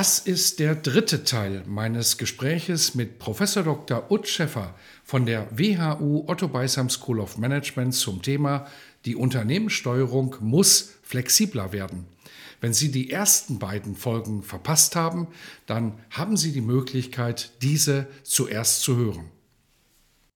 Das 0.00 0.18
ist 0.18 0.60
der 0.60 0.76
dritte 0.76 1.24
Teil 1.24 1.62
meines 1.66 2.16
Gespräches 2.16 2.94
mit 2.94 3.18
Professor 3.18 3.62
Dr. 3.62 4.10
Ut 4.10 4.26
Schäffer 4.26 4.74
von 5.04 5.26
der 5.26 5.46
WHU 5.50 6.24
Otto 6.26 6.48
Beisam 6.48 6.88
School 6.88 7.20
of 7.20 7.36
Management 7.36 7.92
zum 7.92 8.22
Thema 8.22 8.66
Die 9.04 9.14
Unternehmenssteuerung 9.14 10.36
muss 10.40 10.94
flexibler 11.02 11.72
werden. 11.72 12.06
Wenn 12.62 12.72
Sie 12.72 12.90
die 12.90 13.10
ersten 13.10 13.58
beiden 13.58 13.94
Folgen 13.94 14.42
verpasst 14.42 14.96
haben, 14.96 15.26
dann 15.66 15.98
haben 16.08 16.38
Sie 16.38 16.52
die 16.52 16.62
Möglichkeit, 16.62 17.52
diese 17.60 18.06
zuerst 18.22 18.80
zu 18.80 18.96
hören. 18.96 19.26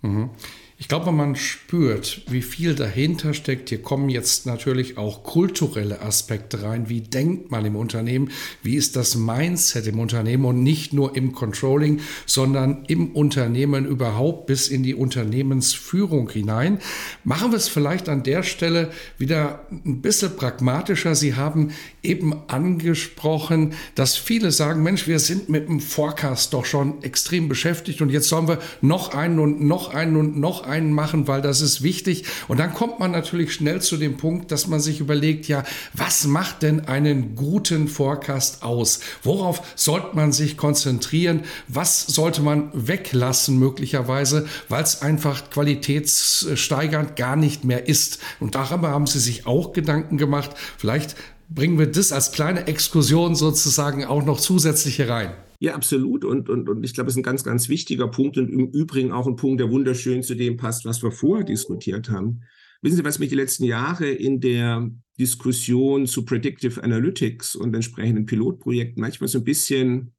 Mhm. 0.02 0.30
Ich 0.77 0.88
glaube, 0.88 1.12
man 1.12 1.37
spürt, 1.37 2.23
wie 2.28 2.42
viel 2.42 2.74
dahinter 2.74 3.33
steckt. 3.33 3.69
Hier 3.69 3.80
kommen 3.80 4.09
jetzt 4.09 4.45
natürlich 4.45 4.98
auch 4.98 5.23
kulturelle 5.23 6.02
Aspekte 6.02 6.64
rein. 6.64 6.88
Wie 6.88 7.00
denkt 7.00 7.52
man 7.52 7.64
im 7.64 7.77
Unternehmen? 7.77 8.33
Wie 8.64 8.75
ist 8.75 8.97
das 8.97 9.14
Mindset 9.14 9.86
im 9.86 10.00
Unternehmen? 10.00 10.44
Und 10.44 10.64
nicht 10.64 10.92
nur 10.92 11.14
im 11.14 11.33
Controlling, 11.33 12.00
sondern 12.27 12.84
im 12.89 13.12
Unternehmen 13.12 13.86
überhaupt 13.86 14.47
bis 14.47 14.66
in 14.66 14.83
die 14.83 14.97
Unternehmensführung 14.97 16.28
hinein. 16.28 16.81
Machen 17.22 17.53
wir 17.53 17.56
es 17.56 17.69
vielleicht 17.69 18.09
an 18.09 18.25
der 18.25 18.42
Stelle 18.42 18.91
wieder 19.16 19.66
ein 19.70 20.03
bisschen 20.03 20.34
pragmatischer. 20.34 21.14
Sie 21.14 21.36
haben 21.36 21.70
eben 22.03 22.34
angesprochen, 22.48 23.75
dass 23.94 24.16
viele 24.16 24.50
sagen, 24.50 24.83
Mensch, 24.83 25.06
wir 25.06 25.20
sind 25.20 25.48
mit 25.48 25.69
dem 25.69 25.78
Forecast 25.78 26.53
doch 26.53 26.64
schon 26.64 27.00
extrem 27.05 27.48
beschäftigt 27.48 28.03
und 28.03 28.11
jetzt 28.11 28.28
sollen 28.28 28.48
wir 28.48 28.59
noch 28.81 29.14
einen 29.14 29.38
und 29.38 29.62
noch 29.62 29.94
einen 29.94 30.16
und 30.16 30.36
noch 30.36 30.64
einen 30.64 30.73
machen, 30.80 31.28
weil 31.28 31.42
das 31.42 31.61
ist 31.61 31.83
wichtig. 31.83 32.25
Und 32.48 32.58
dann 32.58 32.75
kommt 32.75 32.98
man 32.98 33.11
natürlich 33.11 33.55
schnell 33.55 33.80
zu 33.80 33.97
dem 33.97 34.17
Punkt, 34.17 34.50
dass 34.50 34.67
man 34.67 34.81
sich 34.81 35.00
überlegt, 35.00 35.48
ja, 35.48 35.64
was 35.92 36.27
macht 36.27 36.62
denn 36.62 36.86
einen 36.86 37.34
guten 37.36 37.89
Forecast 37.89 38.62
aus? 38.62 39.00
Worauf 39.22 39.62
sollte 39.77 40.14
man 40.14 40.33
sich 40.33 40.56
konzentrieren? 40.56 41.42
Was 41.69 42.03
sollte 42.06 42.42
man 42.42 42.70
weglassen 42.72 43.58
möglicherweise, 43.58 44.47
weil 44.69 44.83
es 44.83 45.03
einfach 45.03 45.50
qualitätssteigernd 45.50 47.16
gar 47.16 47.36
nicht 47.36 47.64
mehr 47.64 47.88
ist? 47.88 48.19
Und 48.41 48.55
darüber 48.55 48.91
haben 48.91 49.06
Sie 49.06 49.20
sich 49.20 49.47
auch 49.47 49.72
Gedanken 49.72 50.16
gemacht. 50.16 50.50
Vielleicht 50.78 51.16
bringen 51.48 51.78
wir 51.78 51.86
das 51.86 52.12
als 52.12 52.33
kleine 52.33 52.66
Exkursion 52.66 53.34
sozusagen 53.34 54.05
auch 54.05 54.25
noch 54.25 54.41
zusätzlich 54.41 54.97
hier 54.97 55.09
rein. 55.09 55.33
Ja, 55.64 55.74
absolut. 55.74 56.26
Und, 56.26 56.50
und, 56.50 56.68
und 56.68 56.84
ich 56.84 56.92
glaube, 56.92 57.08
es 57.08 57.14
ist 57.14 57.20
ein 57.20 57.22
ganz, 57.22 57.42
ganz 57.42 57.70
wichtiger 57.70 58.06
Punkt 58.08 58.36
und 58.36 58.50
im 58.50 58.68
Übrigen 58.68 59.12
auch 59.12 59.26
ein 59.26 59.36
Punkt, 59.36 59.60
der 59.60 59.70
wunderschön 59.70 60.22
zu 60.22 60.34
dem 60.34 60.58
passt, 60.58 60.84
was 60.84 61.02
wir 61.02 61.10
vorher 61.10 61.46
diskutiert 61.46 62.10
haben. 62.10 62.42
Wissen 62.82 62.96
Sie, 62.96 63.04
was 63.04 63.18
mich 63.18 63.30
die 63.30 63.34
letzten 63.34 63.64
Jahre 63.64 64.10
in 64.10 64.42
der 64.42 64.90
Diskussion 65.18 66.06
zu 66.06 66.26
Predictive 66.26 66.84
Analytics 66.84 67.56
und 67.56 67.74
entsprechenden 67.74 68.26
Pilotprojekten 68.26 69.00
manchmal 69.00 69.28
so 69.28 69.38
ein 69.38 69.44
bisschen 69.44 70.12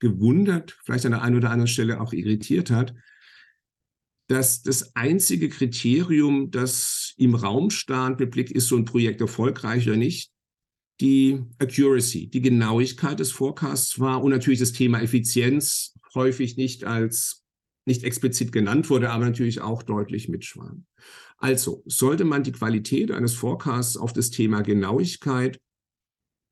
gewundert, 0.00 0.78
vielleicht 0.84 1.06
an 1.06 1.12
der 1.12 1.22
einen 1.22 1.36
oder 1.36 1.50
anderen 1.50 1.66
Stelle 1.66 2.02
auch 2.02 2.12
irritiert 2.12 2.70
hat, 2.70 2.94
dass 4.26 4.60
das 4.60 4.94
einzige 4.94 5.48
Kriterium, 5.48 6.50
das 6.50 7.14
im 7.16 7.34
Raum 7.34 7.70
stand 7.70 8.20
mit 8.20 8.32
Blick, 8.32 8.50
ist 8.50 8.68
so 8.68 8.76
ein 8.76 8.84
Projekt 8.84 9.22
erfolgreich 9.22 9.88
oder 9.88 9.96
nicht, 9.96 10.30
die 11.00 11.42
Accuracy, 11.58 12.28
die 12.28 12.40
Genauigkeit 12.40 13.20
des 13.20 13.30
Forecasts 13.30 14.00
war 14.00 14.22
und 14.22 14.30
natürlich 14.30 14.58
das 14.58 14.72
Thema 14.72 15.00
Effizienz 15.00 15.94
häufig 16.14 16.56
nicht 16.56 16.84
als 16.84 17.44
nicht 17.86 18.04
explizit 18.04 18.52
genannt 18.52 18.90
wurde, 18.90 19.10
aber 19.10 19.24
natürlich 19.24 19.60
auch 19.60 19.82
deutlich 19.82 20.28
mitschwang. 20.28 20.84
Also 21.38 21.82
sollte 21.86 22.24
man 22.24 22.42
die 22.42 22.52
Qualität 22.52 23.10
eines 23.10 23.34
Forecasts 23.34 23.96
auf 23.96 24.12
das 24.12 24.30
Thema 24.30 24.62
Genauigkeit 24.62 25.60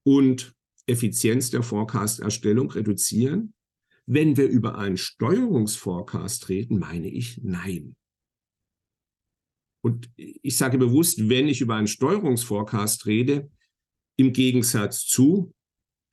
und 0.05 0.55
Effizienz 0.87 1.51
der 1.51 1.63
Forecast-Erstellung 1.63 2.71
reduzieren? 2.71 3.53
Wenn 4.07 4.37
wir 4.37 4.49
über 4.49 4.79
einen 4.79 4.97
Steuerungsforecast 4.97 6.49
reden, 6.49 6.79
meine 6.79 7.09
ich 7.09 7.41
nein. 7.43 7.97
Und 9.83 10.11
ich 10.17 10.57
sage 10.57 10.79
bewusst, 10.79 11.29
wenn 11.29 11.49
ich 11.49 11.61
über 11.61 11.75
einen 11.75 11.89
Steuerungsforecast 11.89 13.07
rede, 13.07 13.51
im 14.17 14.33
Gegensatz 14.33 15.07
zu 15.07 15.53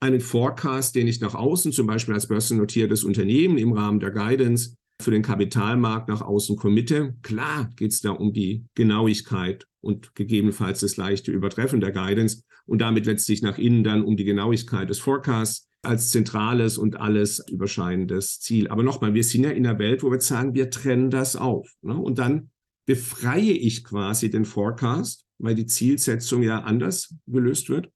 einem 0.00 0.20
Forecast, 0.20 0.94
den 0.94 1.08
ich 1.08 1.20
nach 1.20 1.34
außen, 1.34 1.72
zum 1.72 1.86
Beispiel 1.86 2.14
als 2.14 2.28
börsennotiertes 2.28 3.04
Unternehmen 3.04 3.56
im 3.56 3.72
Rahmen 3.72 4.00
der 4.00 4.10
Guidance 4.10 4.76
für 5.00 5.10
den 5.10 5.22
Kapitalmarkt 5.22 6.08
nach 6.08 6.20
außen 6.20 6.56
committe. 6.56 7.16
Klar 7.22 7.72
geht 7.76 7.92
es 7.92 8.00
da 8.00 8.10
um 8.10 8.32
die 8.32 8.66
Genauigkeit 8.74 9.66
und 9.80 10.14
gegebenenfalls 10.14 10.80
das 10.80 10.96
leichte 10.96 11.32
Übertreffen 11.32 11.80
der 11.80 11.92
Guidance 11.92 12.42
und 12.66 12.80
damit 12.80 13.06
letztlich 13.06 13.42
nach 13.42 13.58
innen 13.58 13.82
dann 13.82 14.04
um 14.04 14.16
die 14.16 14.24
Genauigkeit 14.24 14.88
des 14.88 14.98
Forecasts 14.98 15.68
als 15.82 16.10
zentrales 16.10 16.78
und 16.78 16.96
alles 16.96 17.44
überscheinendes 17.50 18.40
Ziel. 18.40 18.68
Aber 18.68 18.82
nochmal, 18.82 19.14
wir 19.14 19.24
sind 19.24 19.44
ja 19.44 19.50
in 19.50 19.66
einer 19.66 19.78
Welt, 19.78 20.02
wo 20.02 20.10
wir 20.10 20.20
sagen, 20.20 20.54
wir 20.54 20.70
trennen 20.70 21.10
das 21.10 21.36
auf. 21.36 21.70
Ne? 21.82 21.94
Und 21.94 22.18
dann 22.18 22.50
befreie 22.86 23.52
ich 23.52 23.84
quasi 23.84 24.30
den 24.30 24.44
Forecast, 24.44 25.24
weil 25.38 25.54
die 25.54 25.66
Zielsetzung 25.66 26.42
ja 26.42 26.60
anders 26.60 27.14
gelöst 27.26 27.68
wird 27.68 27.90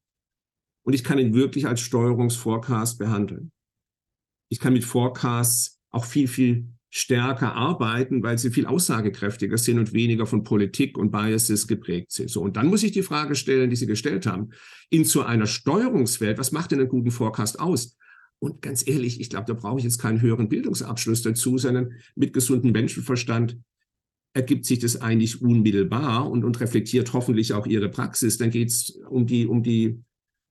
und 0.82 0.94
ich 0.94 1.04
kann 1.04 1.18
ihn 1.18 1.34
wirklich 1.34 1.66
als 1.66 1.80
Steuerungsforecast 1.80 2.98
behandeln. 2.98 3.52
Ich 4.50 4.60
kann 4.60 4.72
mit 4.72 4.84
Forecasts 4.84 5.80
auch 5.90 6.04
viel, 6.04 6.28
viel 6.28 6.68
stärker 6.90 7.54
arbeiten, 7.54 8.22
weil 8.22 8.38
sie 8.38 8.50
viel 8.50 8.66
aussagekräftiger 8.66 9.58
sind 9.58 9.78
und 9.78 9.92
weniger 9.92 10.26
von 10.26 10.42
Politik 10.42 10.96
und 10.96 11.10
Biases 11.10 11.66
geprägt 11.66 12.12
sind. 12.12 12.30
So, 12.30 12.40
und 12.40 12.56
dann 12.56 12.68
muss 12.68 12.82
ich 12.82 12.92
die 12.92 13.02
Frage 13.02 13.34
stellen, 13.34 13.68
die 13.68 13.76
Sie 13.76 13.86
gestellt 13.86 14.26
haben, 14.26 14.50
in 14.88 15.04
zu 15.04 15.22
einer 15.22 15.46
Steuerungswelt, 15.46 16.38
was 16.38 16.52
macht 16.52 16.70
denn 16.70 16.80
einen 16.80 16.88
guten 16.88 17.10
Forecast 17.10 17.60
aus? 17.60 17.96
Und 18.38 18.62
ganz 18.62 18.86
ehrlich, 18.86 19.20
ich 19.20 19.30
glaube, 19.30 19.46
da 19.46 19.52
brauche 19.52 19.78
ich 19.78 19.84
jetzt 19.84 19.98
keinen 19.98 20.20
höheren 20.20 20.48
Bildungsabschluss 20.48 21.22
dazu, 21.22 21.58
sondern 21.58 21.92
mit 22.14 22.32
gesundem 22.32 22.72
Menschenverstand 22.72 23.58
ergibt 24.32 24.64
sich 24.64 24.78
das 24.78 25.00
eigentlich 25.00 25.42
unmittelbar 25.42 26.30
und, 26.30 26.44
und 26.44 26.60
reflektiert 26.60 27.12
hoffentlich 27.12 27.52
auch 27.52 27.66
Ihre 27.66 27.88
Praxis. 27.88 28.38
Dann 28.38 28.50
geht 28.50 28.68
es 28.68 28.90
um 29.08 29.26
die, 29.26 29.46
um 29.46 29.62
die 29.62 30.00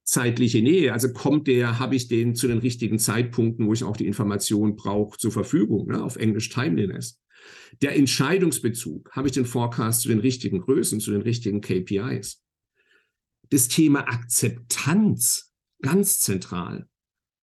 zeitliche 0.07 0.61
Nähe. 0.61 0.93
Also 0.93 1.11
kommt 1.11 1.47
der, 1.47 1.79
habe 1.79 1.95
ich 1.95 2.07
den 2.07 2.33
zu 2.33 2.47
den 2.47 2.59
richtigen 2.59 2.97
Zeitpunkten, 2.97 3.67
wo 3.67 3.73
ich 3.73 3.83
auch 3.83 3.97
die 3.97 4.07
Information 4.07 4.75
brauche, 4.77 5.17
zur 5.17 5.31
Verfügung, 5.31 5.87
ne? 5.87 6.01
auf 6.01 6.15
Englisch 6.15 6.49
Timeliness. 6.49 7.21
Der 7.81 7.95
Entscheidungsbezug, 7.95 9.11
habe 9.11 9.27
ich 9.27 9.33
den 9.33 9.45
Forecast 9.45 10.01
zu 10.01 10.07
den 10.07 10.19
richtigen 10.19 10.61
Größen, 10.61 11.01
zu 11.01 11.11
den 11.11 11.21
richtigen 11.21 11.61
KPIs. 11.61 12.41
Das 13.49 13.67
Thema 13.67 14.07
Akzeptanz, 14.07 15.53
ganz 15.81 16.19
zentral 16.19 16.87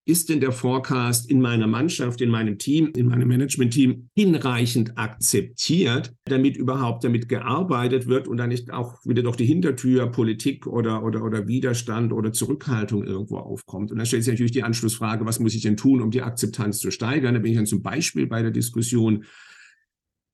ist 0.07 0.29
denn 0.29 0.39
der 0.39 0.51
Forecast 0.51 1.29
in 1.29 1.41
meiner 1.41 1.65
Mannschaft, 1.65 2.21
in 2.21 2.29
meinem 2.29 2.59
Team, 2.59 2.91
in 2.95 3.07
meinem 3.07 3.27
Management-Team 3.27 4.09
hinreichend 4.15 4.97
akzeptiert, 4.97 6.13
damit 6.25 6.57
überhaupt 6.57 7.03
damit 7.03 7.27
gearbeitet 7.27 8.05
wird 8.05 8.27
und 8.27 8.37
dann 8.37 8.49
nicht 8.49 8.71
auch 8.71 9.03
wieder 9.03 9.23
durch 9.23 9.35
die 9.35 9.45
Hintertür 9.45 10.07
Politik 10.11 10.67
oder, 10.67 11.03
oder, 11.03 11.23
oder 11.23 11.47
Widerstand 11.47 12.13
oder 12.13 12.31
Zurückhaltung 12.31 13.03
irgendwo 13.03 13.37
aufkommt. 13.37 13.91
Und 13.91 13.97
da 13.97 14.05
stellt 14.05 14.23
sich 14.23 14.33
natürlich 14.33 14.51
die 14.51 14.63
Anschlussfrage, 14.63 15.25
was 15.25 15.39
muss 15.39 15.55
ich 15.55 15.63
denn 15.63 15.75
tun, 15.75 16.01
um 16.01 16.11
die 16.11 16.21
Akzeptanz 16.21 16.79
zu 16.79 16.91
steigern? 16.91 17.33
Da 17.33 17.39
bin 17.39 17.51
ich 17.51 17.57
dann 17.57 17.65
zum 17.65 17.81
Beispiel 17.81 18.27
bei 18.27 18.43
der 18.43 18.51
Diskussion, 18.51 19.25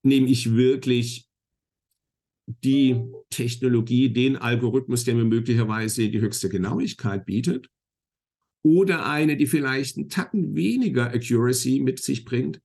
nehme 0.04 0.28
ich 0.28 0.54
wirklich 0.54 1.30
die 2.46 3.02
Technologie, 3.30 4.12
den 4.12 4.36
Algorithmus, 4.36 5.06
der 5.06 5.16
mir 5.16 5.24
möglicherweise 5.24 6.10
die 6.10 6.20
höchste 6.20 6.50
Genauigkeit 6.50 7.26
bietet, 7.26 7.70
oder 8.64 9.06
eine, 9.08 9.38
die 9.38 9.48
vielleicht 9.48 9.98
einen 9.98 10.10
Tacken 10.10 10.56
weniger 10.56 11.12
Accuracy 11.12 11.80
mit 11.80 12.00
sich 12.02 12.26
bringt, 12.26 12.62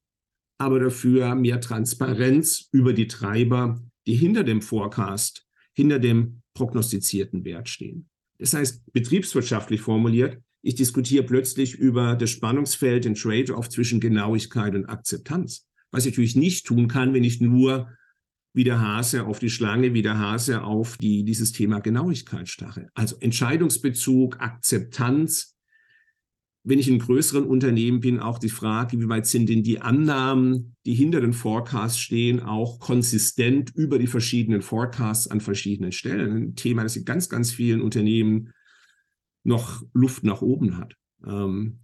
aber 0.58 0.80
dafür 0.80 1.34
mehr 1.34 1.60
Transparenz 1.60 2.68
über 2.72 2.92
die 2.92 3.06
Treiber, 3.06 3.82
die 4.06 4.14
hinter 4.14 4.44
dem 4.44 4.62
Forecast, 4.62 5.46
hinter 5.74 5.98
dem 5.98 6.42
prognostizierten 6.54 7.44
Wert 7.44 7.68
stehen. 7.68 8.08
Das 8.38 8.52
heißt, 8.52 8.92
betriebswirtschaftlich 8.92 9.80
formuliert, 9.80 10.38
ich 10.62 10.74
diskutiere 10.74 11.24
plötzlich 11.24 11.74
über 11.74 12.16
das 12.16 12.30
Spannungsfeld, 12.30 13.04
den 13.04 13.14
Trade-off 13.14 13.68
zwischen 13.68 14.00
Genauigkeit 14.00 14.74
und 14.74 14.86
Akzeptanz. 14.86 15.66
Was 15.92 16.04
ich 16.04 16.12
natürlich 16.12 16.36
nicht 16.36 16.66
tun 16.66 16.88
kann, 16.88 17.14
wenn 17.14 17.24
ich 17.24 17.40
nur 17.40 17.88
wie 18.52 18.64
der 18.64 18.80
Hase 18.80 19.26
auf 19.26 19.38
die 19.38 19.50
Schlange, 19.50 19.92
wie 19.92 20.02
der 20.02 20.18
Hase 20.18 20.62
auf 20.62 20.96
die, 20.96 21.24
dieses 21.24 21.52
Thema 21.52 21.80
Genauigkeit 21.80 22.48
starre. 22.48 22.88
Also 22.94 23.16
Entscheidungsbezug, 23.20 24.40
Akzeptanz. 24.40 25.55
Wenn 26.68 26.80
ich 26.80 26.88
in 26.88 26.98
größeren 26.98 27.44
Unternehmen 27.44 28.00
bin, 28.00 28.18
auch 28.18 28.40
die 28.40 28.48
Frage, 28.48 29.00
wie 29.00 29.08
weit 29.08 29.26
sind 29.26 29.48
denn 29.48 29.62
die 29.62 29.80
Annahmen, 29.80 30.74
die 30.84 30.94
hinter 30.94 31.20
den 31.20 31.32
Forecasts 31.32 32.00
stehen, 32.00 32.40
auch 32.40 32.80
konsistent 32.80 33.70
über 33.76 34.00
die 34.00 34.08
verschiedenen 34.08 34.62
Forecasts 34.62 35.28
an 35.28 35.40
verschiedenen 35.40 35.92
Stellen. 35.92 36.32
Ein 36.32 36.54
Thema, 36.56 36.82
das 36.82 36.96
in 36.96 37.04
ganz, 37.04 37.28
ganz 37.28 37.52
vielen 37.52 37.80
Unternehmen 37.80 38.52
noch 39.44 39.84
Luft 39.92 40.24
nach 40.24 40.42
oben 40.42 40.76
hat. 40.76 40.96
Ähm, 41.24 41.78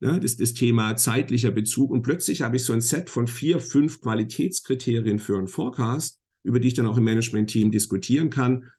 ja, 0.00 0.18
das 0.18 0.30
ist 0.32 0.40
das 0.40 0.54
Thema 0.54 0.96
zeitlicher 0.96 1.50
Bezug. 1.50 1.90
Und 1.90 2.00
plötzlich 2.00 2.40
habe 2.40 2.56
ich 2.56 2.64
so 2.64 2.72
ein 2.72 2.80
Set 2.80 3.10
von 3.10 3.26
vier, 3.26 3.60
fünf 3.60 4.00
Qualitätskriterien 4.00 5.18
für 5.18 5.36
einen 5.36 5.46
Forecast, 5.46 6.18
über 6.42 6.58
die 6.58 6.68
ich 6.68 6.74
dann 6.74 6.86
auch 6.86 6.96
im 6.96 7.04
Management-Team 7.04 7.70
diskutieren 7.70 8.30
kann, 8.30 8.70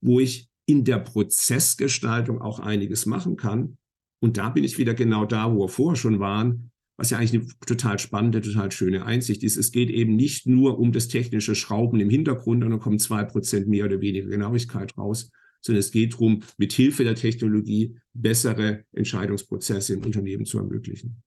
wo 0.00 0.20
ich 0.20 0.48
in 0.66 0.84
der 0.84 1.00
Prozessgestaltung 1.00 2.40
auch 2.40 2.60
einiges 2.60 3.06
machen 3.06 3.36
kann. 3.36 3.76
Und 4.20 4.36
da 4.36 4.50
bin 4.50 4.64
ich 4.64 4.78
wieder 4.78 4.94
genau 4.94 5.24
da, 5.24 5.52
wo 5.52 5.64
wir 5.64 5.68
vorher 5.68 5.96
schon 5.96 6.20
waren, 6.20 6.70
was 6.96 7.10
ja 7.10 7.18
eigentlich 7.18 7.40
eine 7.40 7.48
total 7.66 7.98
spannende, 7.98 8.42
total 8.42 8.70
schöne 8.70 9.06
Einsicht 9.06 9.42
ist. 9.42 9.56
Es 9.56 9.72
geht 9.72 9.88
eben 9.88 10.16
nicht 10.16 10.46
nur 10.46 10.78
um 10.78 10.92
das 10.92 11.08
technische 11.08 11.54
Schrauben 11.54 11.98
im 11.98 12.10
Hintergrund 12.10 12.62
und 12.62 12.70
dann 12.70 12.80
kommen 12.80 12.98
zwei 12.98 13.24
Prozent 13.24 13.68
mehr 13.68 13.86
oder 13.86 14.02
weniger 14.02 14.28
Genauigkeit 14.28 14.96
raus, 14.98 15.30
sondern 15.62 15.80
es 15.80 15.90
geht 15.90 16.12
darum, 16.12 16.42
mit 16.58 16.74
Hilfe 16.74 17.04
der 17.04 17.14
Technologie 17.14 17.96
bessere 18.12 18.84
Entscheidungsprozesse 18.92 19.94
im 19.94 20.04
Unternehmen 20.04 20.44
zu 20.44 20.58
ermöglichen. 20.58 21.22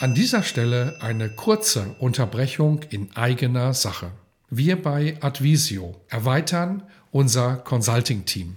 An 0.00 0.14
dieser 0.14 0.42
Stelle 0.42 1.00
eine 1.00 1.30
kurze 1.30 1.94
Unterbrechung 1.98 2.80
in 2.90 3.12
eigener 3.12 3.72
Sache. 3.72 4.12
Wir 4.50 4.76
bei 4.76 5.16
Advisio 5.22 6.04
erweitern 6.08 6.82
unser 7.10 7.56
Consulting-Team. 7.56 8.56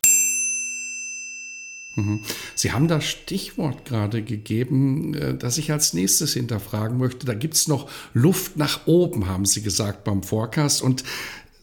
Mhm. 1.95 2.21
Sie 2.55 2.71
haben 2.71 2.87
das 2.87 3.05
Stichwort 3.05 3.85
gerade 3.85 4.21
gegeben, 4.21 5.13
äh, 5.13 5.35
das 5.35 5.57
ich 5.57 5.71
als 5.71 5.93
nächstes 5.93 6.33
hinterfragen 6.33 6.97
möchte. 6.97 7.25
Da 7.25 7.33
gibt 7.33 7.55
es 7.55 7.67
noch 7.67 7.89
Luft 8.13 8.57
nach 8.57 8.87
oben, 8.87 9.27
haben 9.27 9.45
Sie 9.45 9.61
gesagt 9.61 10.03
beim 10.03 10.23
Forecast. 10.23 10.81
Und 10.81 11.03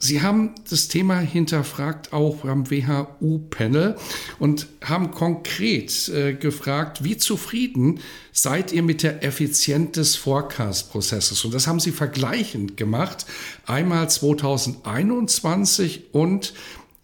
Sie 0.00 0.22
haben 0.22 0.54
das 0.70 0.86
Thema 0.86 1.18
hinterfragt 1.18 2.12
auch 2.12 2.44
am 2.44 2.70
WHU-Panel 2.70 3.96
und 4.38 4.68
haben 4.84 5.10
konkret 5.10 6.08
äh, 6.08 6.34
gefragt, 6.34 7.02
wie 7.02 7.16
zufrieden 7.16 7.98
seid 8.32 8.70
ihr 8.70 8.84
mit 8.84 9.02
der 9.02 9.24
Effizienz 9.24 9.92
des 9.92 10.14
Forecast-Prozesses? 10.14 11.44
Und 11.44 11.52
das 11.52 11.66
haben 11.66 11.80
Sie 11.80 11.90
vergleichend 11.90 12.76
gemacht. 12.76 13.26
Einmal 13.66 14.08
2021 14.08 16.04
und 16.12 16.54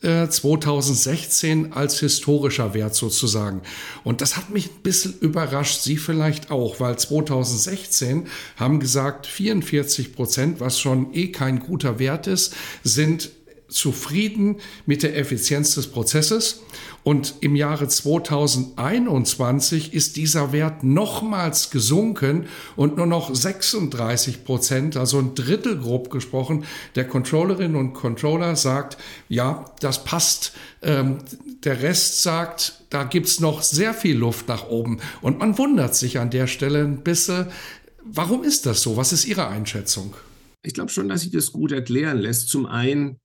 2016 0.05 1.65
äh, 1.65 1.75
als 1.75 2.01
historischer 2.01 2.75
Wert 2.75 2.95
sozusagen. 2.95 3.63
Und 4.05 4.21
das 4.21 4.37
hat 4.37 4.51
mich 4.51 4.67
ein 4.67 4.83
bisschen 4.83 5.15
überrascht, 5.21 5.81
Sie 5.81 5.97
vielleicht 5.97 6.51
auch, 6.51 6.81
weil 6.81 6.99
2016 6.99 8.27
haben 8.57 8.81
gesagt, 8.81 9.27
44 9.27 10.15
Prozent, 10.15 10.61
was 10.61 10.79
schon 10.79 11.15
eh 11.15 11.29
kein 11.29 11.61
guter 11.61 11.99
Wert 11.99 12.27
ist, 12.27 12.55
sind 12.83 13.31
zufrieden 13.75 14.57
mit 14.87 15.03
der 15.03 15.17
Effizienz 15.17 15.75
des 15.75 15.89
Prozesses. 15.89 16.63
Und 17.03 17.35
im 17.41 17.55
Jahre 17.55 17.87
2021 17.87 19.93
ist 19.93 20.17
dieser 20.17 20.53
Wert 20.53 20.85
nochmals 20.85 21.71
gesunken 21.71 22.47
und 22.77 22.97
nur 22.97 23.07
noch 23.07 23.35
36 23.35 24.45
Prozent, 24.45 24.97
also 24.97 25.19
ein 25.19 25.35
Drittel 25.35 25.79
grob 25.79 26.09
gesprochen, 26.09 26.65
der 26.95 27.07
Controllerinnen 27.07 27.77
und 27.77 27.93
Controller 27.93 28.57
sagt, 28.57 28.97
ja, 29.29 29.67
das 29.81 30.05
passt. 30.05 30.53
Ähm, 30.81 31.19
der 31.65 31.83
Rest 31.83 32.23
sagt, 32.23 32.85
da 32.89 33.05
gibt's 33.05 33.39
noch 33.39 33.63
sehr 33.63 33.93
viel 33.93 34.17
Luft 34.17 34.49
nach 34.49 34.69
oben. 34.69 35.01
Und 35.21 35.39
man 35.39 35.59
wundert 35.59 35.95
sich 35.95 36.19
an 36.19 36.31
der 36.31 36.47
Stelle 36.47 36.81
ein 36.81 37.03
bisschen, 37.03 37.49
warum 38.03 38.45
ist 38.45 38.65
das 38.65 38.81
so? 38.81 38.97
Was 38.97 39.13
ist 39.13 39.27
Ihre 39.27 39.49
Einschätzung? 39.49 40.15
Ich 40.63 40.73
glaube 40.73 40.91
schon, 40.91 41.11
dass 41.11 41.21
sich 41.21 41.31
das 41.31 41.53
gut 41.53 41.73
erklären 41.73 42.19
lässt. 42.19 42.49
Zum 42.49 42.65
einen, 42.65 43.19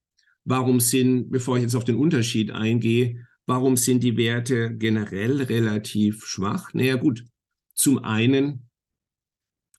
warum 0.45 0.79
sind, 0.79 1.29
bevor 1.31 1.57
ich 1.57 1.63
jetzt 1.63 1.75
auf 1.75 1.83
den 1.83 1.95
Unterschied 1.95 2.51
eingehe, 2.51 3.27
Warum 3.49 3.77
sind 3.77 4.03
die 4.03 4.15
Werte 4.15 4.75
generell 4.77 5.41
relativ 5.41 6.23
schwach? 6.23 6.71
Naja 6.75 6.97
gut, 6.97 7.25
zum 7.73 7.97
einen, 7.97 8.69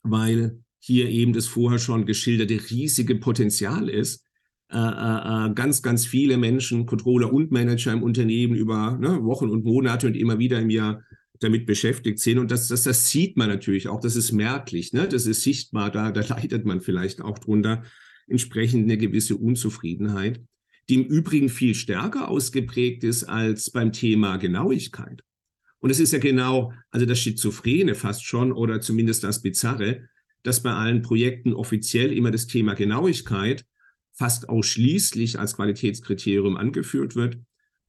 weil 0.02 0.58
hier 0.80 1.08
eben 1.08 1.32
das 1.32 1.46
vorher 1.46 1.78
schon 1.78 2.04
geschilderte 2.04 2.68
riesige 2.68 3.14
Potenzial 3.14 3.88
ist, 3.88 4.26
äh, 4.72 4.76
äh, 4.76 4.80
äh, 5.46 5.54
ganz, 5.54 5.82
ganz 5.82 6.04
viele 6.04 6.36
Menschen, 6.36 6.84
Controller 6.84 7.32
und 7.32 7.52
Manager 7.52 7.92
im 7.92 8.02
Unternehmen 8.02 8.56
über 8.56 8.98
ne, 9.00 9.22
Wochen 9.22 9.48
und 9.48 9.64
Monate 9.64 10.08
und 10.08 10.16
immer 10.16 10.40
wieder 10.40 10.58
im 10.58 10.70
Jahr 10.70 11.04
damit 11.38 11.64
beschäftigt 11.64 12.18
sind. 12.18 12.40
Und 12.40 12.50
das, 12.50 12.66
das, 12.66 12.82
das 12.82 13.08
sieht 13.08 13.36
man 13.36 13.50
natürlich 13.50 13.86
auch, 13.86 14.00
das 14.00 14.16
ist 14.16 14.32
merklich, 14.32 14.92
ne? 14.92 15.06
das 15.06 15.26
ist 15.26 15.42
sichtbar, 15.42 15.92
da, 15.92 16.10
da 16.10 16.22
leidet 16.22 16.64
man 16.64 16.80
vielleicht 16.80 17.22
auch 17.22 17.38
drunter, 17.38 17.84
entsprechend 18.26 18.82
eine 18.82 18.98
gewisse 18.98 19.36
Unzufriedenheit 19.36 20.40
die 20.90 20.96
im 20.96 21.04
Übrigen 21.04 21.48
viel 21.48 21.74
stärker 21.74 22.28
ausgeprägt 22.28 23.04
ist 23.04 23.24
als 23.24 23.70
beim 23.70 23.92
Thema 23.92 24.36
Genauigkeit. 24.38 25.22
Und 25.78 25.90
es 25.90 26.00
ist 26.00 26.12
ja 26.12 26.18
genau, 26.18 26.72
also 26.90 27.06
das 27.06 27.20
Schizophrene 27.20 27.94
fast 27.94 28.24
schon 28.24 28.52
oder 28.52 28.80
zumindest 28.80 29.22
das 29.22 29.40
Bizarre, 29.40 30.08
dass 30.42 30.62
bei 30.62 30.72
allen 30.72 31.02
Projekten 31.02 31.54
offiziell 31.54 32.12
immer 32.12 32.32
das 32.32 32.48
Thema 32.48 32.74
Genauigkeit 32.74 33.64
fast 34.12 34.48
ausschließlich 34.48 35.38
als 35.38 35.54
Qualitätskriterium 35.54 36.56
angeführt 36.56 37.14
wird. 37.14 37.38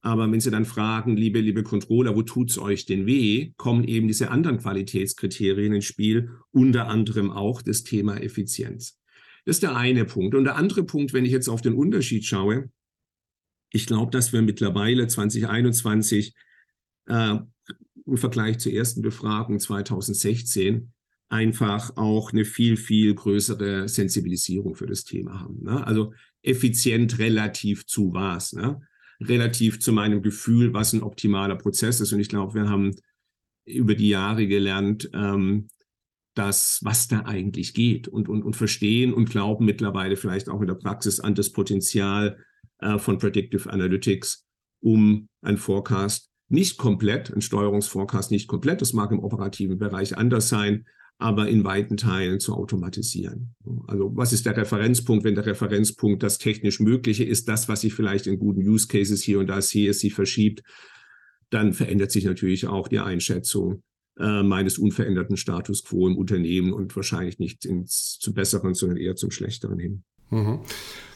Aber 0.00 0.30
wenn 0.30 0.40
Sie 0.40 0.50
dann 0.50 0.64
fragen, 0.64 1.16
liebe, 1.16 1.40
liebe 1.40 1.62
Controller, 1.62 2.14
wo 2.14 2.22
tut's 2.22 2.56
euch 2.56 2.86
denn 2.86 3.06
weh, 3.06 3.52
kommen 3.56 3.84
eben 3.84 4.06
diese 4.06 4.30
anderen 4.30 4.58
Qualitätskriterien 4.58 5.74
ins 5.74 5.84
Spiel, 5.86 6.30
unter 6.52 6.88
anderem 6.88 7.30
auch 7.30 7.62
das 7.62 7.82
Thema 7.82 8.16
Effizienz. 8.16 9.00
Das 9.44 9.56
ist 9.56 9.62
der 9.62 9.76
eine 9.76 10.04
Punkt. 10.04 10.34
Und 10.36 10.44
der 10.44 10.56
andere 10.56 10.84
Punkt, 10.84 11.12
wenn 11.12 11.24
ich 11.24 11.32
jetzt 11.32 11.48
auf 11.48 11.62
den 11.62 11.74
Unterschied 11.74 12.24
schaue, 12.24 12.70
ich 13.72 13.86
glaube, 13.86 14.10
dass 14.10 14.32
wir 14.32 14.42
mittlerweile 14.42 15.06
2021 15.06 16.34
äh, 17.06 17.36
im 18.06 18.16
Vergleich 18.16 18.58
zur 18.58 18.72
ersten 18.72 19.02
Befragung 19.02 19.58
2016 19.58 20.92
einfach 21.28 21.96
auch 21.96 22.32
eine 22.32 22.44
viel, 22.44 22.76
viel 22.76 23.14
größere 23.14 23.88
Sensibilisierung 23.88 24.74
für 24.74 24.86
das 24.86 25.04
Thema 25.04 25.40
haben. 25.40 25.62
Ne? 25.62 25.86
Also 25.86 26.12
effizient 26.42 27.18
relativ 27.18 27.86
zu 27.86 28.12
was, 28.12 28.52
ne? 28.52 28.80
relativ 29.20 29.80
zu 29.80 29.92
meinem 29.92 30.22
Gefühl, 30.22 30.74
was 30.74 30.92
ein 30.92 31.02
optimaler 31.02 31.56
Prozess 31.56 32.00
ist. 32.00 32.12
Und 32.12 32.20
ich 32.20 32.28
glaube, 32.28 32.54
wir 32.54 32.68
haben 32.68 32.94
über 33.64 33.94
die 33.94 34.10
Jahre 34.10 34.46
gelernt, 34.46 35.08
ähm, 35.14 35.68
dass, 36.34 36.80
was 36.82 37.08
da 37.08 37.20
eigentlich 37.20 37.72
geht 37.72 38.08
und, 38.08 38.28
und, 38.28 38.42
und 38.42 38.56
verstehen 38.56 39.12
und 39.12 39.30
glauben 39.30 39.64
mittlerweile 39.64 40.16
vielleicht 40.16 40.48
auch 40.48 40.60
in 40.60 40.66
der 40.66 40.74
Praxis 40.74 41.20
an 41.20 41.34
das 41.34 41.52
Potenzial 41.52 42.38
äh, 42.82 42.98
von 42.98 43.18
Predictive 43.18 43.70
Analytics, 43.70 44.46
um 44.80 45.28
ein 45.42 45.56
Forecast 45.56 46.30
nicht 46.48 46.76
komplett, 46.76 47.32
ein 47.32 47.40
Steuerungsforecast 47.40 48.30
nicht 48.30 48.46
komplett, 48.46 48.82
das 48.82 48.92
mag 48.92 49.10
im 49.10 49.20
operativen 49.20 49.78
Bereich 49.78 50.18
anders 50.18 50.50
sein, 50.50 50.84
aber 51.18 51.48
in 51.48 51.64
weiten 51.64 51.96
Teilen 51.96 52.40
zu 52.40 52.52
automatisieren. 52.52 53.54
Also 53.86 54.14
was 54.16 54.32
ist 54.32 54.44
der 54.44 54.56
Referenzpunkt, 54.56 55.24
wenn 55.24 55.34
der 55.34 55.46
Referenzpunkt 55.46 56.22
das 56.22 56.38
technisch 56.38 56.80
Mögliche 56.80 57.24
ist, 57.24 57.48
das, 57.48 57.68
was 57.68 57.84
ich 57.84 57.94
vielleicht 57.94 58.26
in 58.26 58.38
guten 58.38 58.60
Use 58.60 58.88
Cases 58.88 59.22
hier 59.22 59.38
und 59.38 59.46
da 59.46 59.62
sehe, 59.62 59.94
sich 59.94 60.12
verschiebt, 60.12 60.62
dann 61.50 61.72
verändert 61.72 62.10
sich 62.10 62.24
natürlich 62.24 62.66
auch 62.66 62.88
die 62.88 62.98
Einschätzung 62.98 63.82
äh, 64.18 64.42
meines 64.42 64.78
unveränderten 64.78 65.36
Status 65.36 65.84
quo 65.84 66.08
im 66.08 66.16
Unternehmen 66.18 66.72
und 66.72 66.94
wahrscheinlich 66.96 67.38
nicht 67.38 67.64
ins, 67.64 68.18
zum 68.20 68.34
Besseren, 68.34 68.74
sondern 68.74 68.98
eher 68.98 69.16
zum 69.16 69.30
Schlechteren 69.30 69.78
hin. 69.78 70.04
Mhm. 70.30 70.60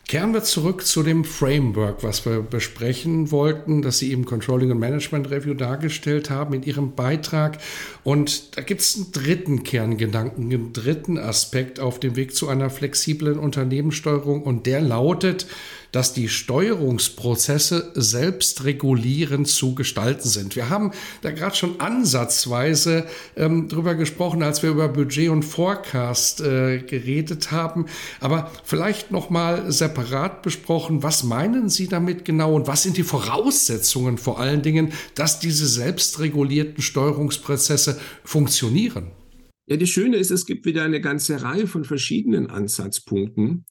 Kehren 0.09 0.33
wir 0.35 0.45
zurück 0.45 0.87
zu 0.87 1.03
dem 1.03 1.25
Framework, 1.25 2.05
was 2.05 2.25
wir 2.25 2.41
besprechen 2.41 3.33
wollten, 3.33 3.83
das 3.83 3.99
Sie 3.99 4.13
im 4.13 4.25
Controlling 4.25 4.71
and 4.71 4.79
Management 4.79 5.33
Review 5.33 5.55
dargestellt 5.55 6.31
haben 6.31 6.55
in 6.55 6.63
Ihrem 6.63 6.95
Beitrag. 6.95 7.59
Und 8.05 8.57
da 8.57 8.63
gibt 8.63 8.83
es 8.83 8.95
einen 8.95 9.11
dritten 9.11 9.65
Kerngedanken, 9.65 10.45
einen 10.45 10.73
dritten 10.73 11.19
Aspekt 11.19 11.81
auf 11.81 11.99
dem 11.99 12.15
Weg 12.15 12.37
zu 12.37 12.47
einer 12.47 12.71
flexiblen 12.71 13.37
Unternehmenssteuerung. 13.37 14.45
Und 14.45 14.67
der 14.67 14.81
lautet, 14.81 15.49
dass 15.93 16.13
die 16.13 16.29
Steuerungsprozesse 16.29 17.93
selbstregulierend 17.95 19.49
zu 19.49 19.75
gestalten 19.75 20.29
sind. 20.29 20.57
Wir 20.57 20.71
haben 20.71 20.93
da 21.23 21.31
gerade 21.31 21.57
schon 21.57 21.81
ansatzweise 21.81 23.07
ähm, 23.37 23.69
drüber 23.69 23.95
gesprochen, 23.95 24.43
als 24.43 24.63
wir 24.63 24.71
über 24.71 24.89
Budget 24.89 25.31
und 25.31 25.43
Forecast 25.43 26.41
äh, 26.41 26.79
geredet 26.79 27.51
haben. 27.51 27.87
Aber 28.21 28.51
vielleicht 28.65 29.11
noch 29.11 29.31
mal 29.31 29.71
separat 29.71 30.43
besprochen, 30.43 31.03
was 31.03 31.23
meinen 31.25 31.69
Sie 31.69 31.89
damit 31.89 32.25
genau 32.25 32.55
und 32.55 32.67
was 32.67 32.83
sind 32.83 32.97
die 32.97 33.03
Voraussetzungen 33.03 34.19
vor 34.19 34.41
allen 34.41 34.63
Dingen, 34.63 34.93
dass 35.15 35.39
diese 35.39 35.67
selbstregulierten 35.67 36.83
Steuerungsprozesse 36.83 37.99
funktionieren? 38.25 39.13
Ja, 39.67 39.77
das 39.77 39.89
Schöne 39.89 40.17
ist, 40.17 40.31
es 40.31 40.47
gibt 40.47 40.65
wieder 40.65 40.85
eine 40.85 41.01
ganze 41.01 41.43
Reihe 41.43 41.67
von 41.67 41.85
verschiedenen 41.85 42.49
Ansatzpunkten. 42.49 43.67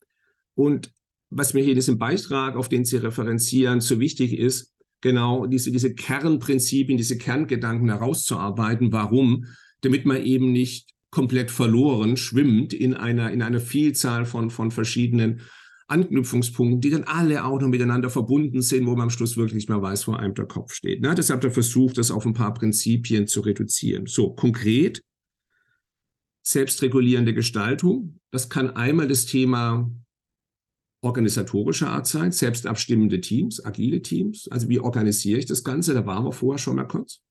Und 0.55 0.91
was 1.35 1.53
mir 1.53 1.61
hier 1.61 1.73
in 1.73 1.77
diesem 1.77 1.97
Beitrag, 1.97 2.55
auf 2.55 2.69
den 2.69 2.85
Sie 2.85 2.95
referenzieren, 2.97 3.81
so 3.81 3.99
wichtig 3.99 4.37
ist, 4.37 4.73
genau 5.01 5.45
diese, 5.45 5.69
diese 5.71 5.93
Kernprinzipien, 5.93 6.97
diese 6.97 7.17
Kerngedanken 7.17 7.89
herauszuarbeiten. 7.89 8.93
Warum? 8.93 9.45
Damit 9.81 10.05
man 10.05 10.23
eben 10.23 10.51
nicht 10.53 10.89
komplett 11.11 11.51
verloren 11.51 12.17
schwimmt 12.17 12.73
in 12.73 12.93
einer, 12.93 13.31
in 13.31 13.41
einer 13.41 13.59
Vielzahl 13.59 14.25
von, 14.25 14.49
von 14.49 14.71
verschiedenen 14.71 15.41
Anknüpfungspunkten, 15.87 16.81
die 16.81 16.89
dann 16.89 17.03
alle 17.03 17.43
auch 17.43 17.59
noch 17.59 17.67
miteinander 17.67 18.09
verbunden 18.09 18.61
sind, 18.61 18.87
wo 18.87 18.91
man 18.91 19.03
am 19.03 19.09
Schluss 19.09 19.37
wirklich 19.37 19.55
nicht 19.55 19.69
mehr 19.69 19.81
weiß, 19.81 20.07
wo 20.07 20.13
einem 20.13 20.33
der 20.33 20.45
Kopf 20.45 20.73
steht. 20.73 21.01
Ne? 21.01 21.13
Deshalb 21.15 21.41
der 21.41 21.51
Versuch, 21.51 21.93
das 21.93 22.11
auf 22.11 22.25
ein 22.25 22.33
paar 22.33 22.53
Prinzipien 22.53 23.27
zu 23.27 23.41
reduzieren. 23.41 24.07
So, 24.07 24.33
konkret, 24.33 25.01
selbstregulierende 26.43 27.33
Gestaltung. 27.33 28.19
Das 28.31 28.49
kann 28.49 28.71
einmal 28.71 29.07
das 29.07 29.25
Thema 29.25 29.91
organisatorischer 31.05 31.89
Art 31.89 32.07
sein, 32.07 32.31
selbstabstimmende 32.31 33.21
Teams, 33.21 33.63
agile 33.63 34.01
Teams. 34.01 34.47
Also 34.49 34.67
wie 34.67 34.79
organisiere 34.79 35.39
ich 35.39 35.45
das 35.45 35.63
Ganze? 35.63 35.93
Da 35.93 36.05
waren 36.05 36.25
wir 36.25 36.31
vorher 36.31 36.57
schon 36.57 36.75
mal 36.75 36.85
kurz. 36.85 37.21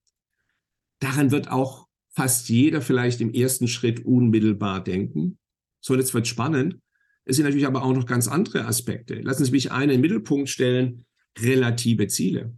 Daran 1.00 1.32
wird 1.32 1.50
auch 1.50 1.88
fast 2.14 2.48
jeder 2.48 2.80
vielleicht 2.80 3.20
im 3.20 3.34
ersten 3.34 3.66
Schritt 3.68 4.06
unmittelbar 4.06 4.82
denken. 4.82 5.38
So, 5.80 5.96
jetzt 5.96 6.14
wird 6.14 6.28
spannend. 6.28 6.78
Es 7.24 7.36
sind 7.36 7.44
natürlich 7.44 7.66
aber 7.66 7.82
auch 7.82 7.92
noch 7.92 8.06
ganz 8.06 8.28
andere 8.28 8.64
Aspekte. 8.64 9.14
Lassen 9.16 9.44
Sie 9.44 9.50
mich 9.50 9.72
einen 9.72 10.00
Mittelpunkt 10.00 10.48
stellen. 10.48 11.04
Relative 11.38 12.06
Ziele. 12.06 12.56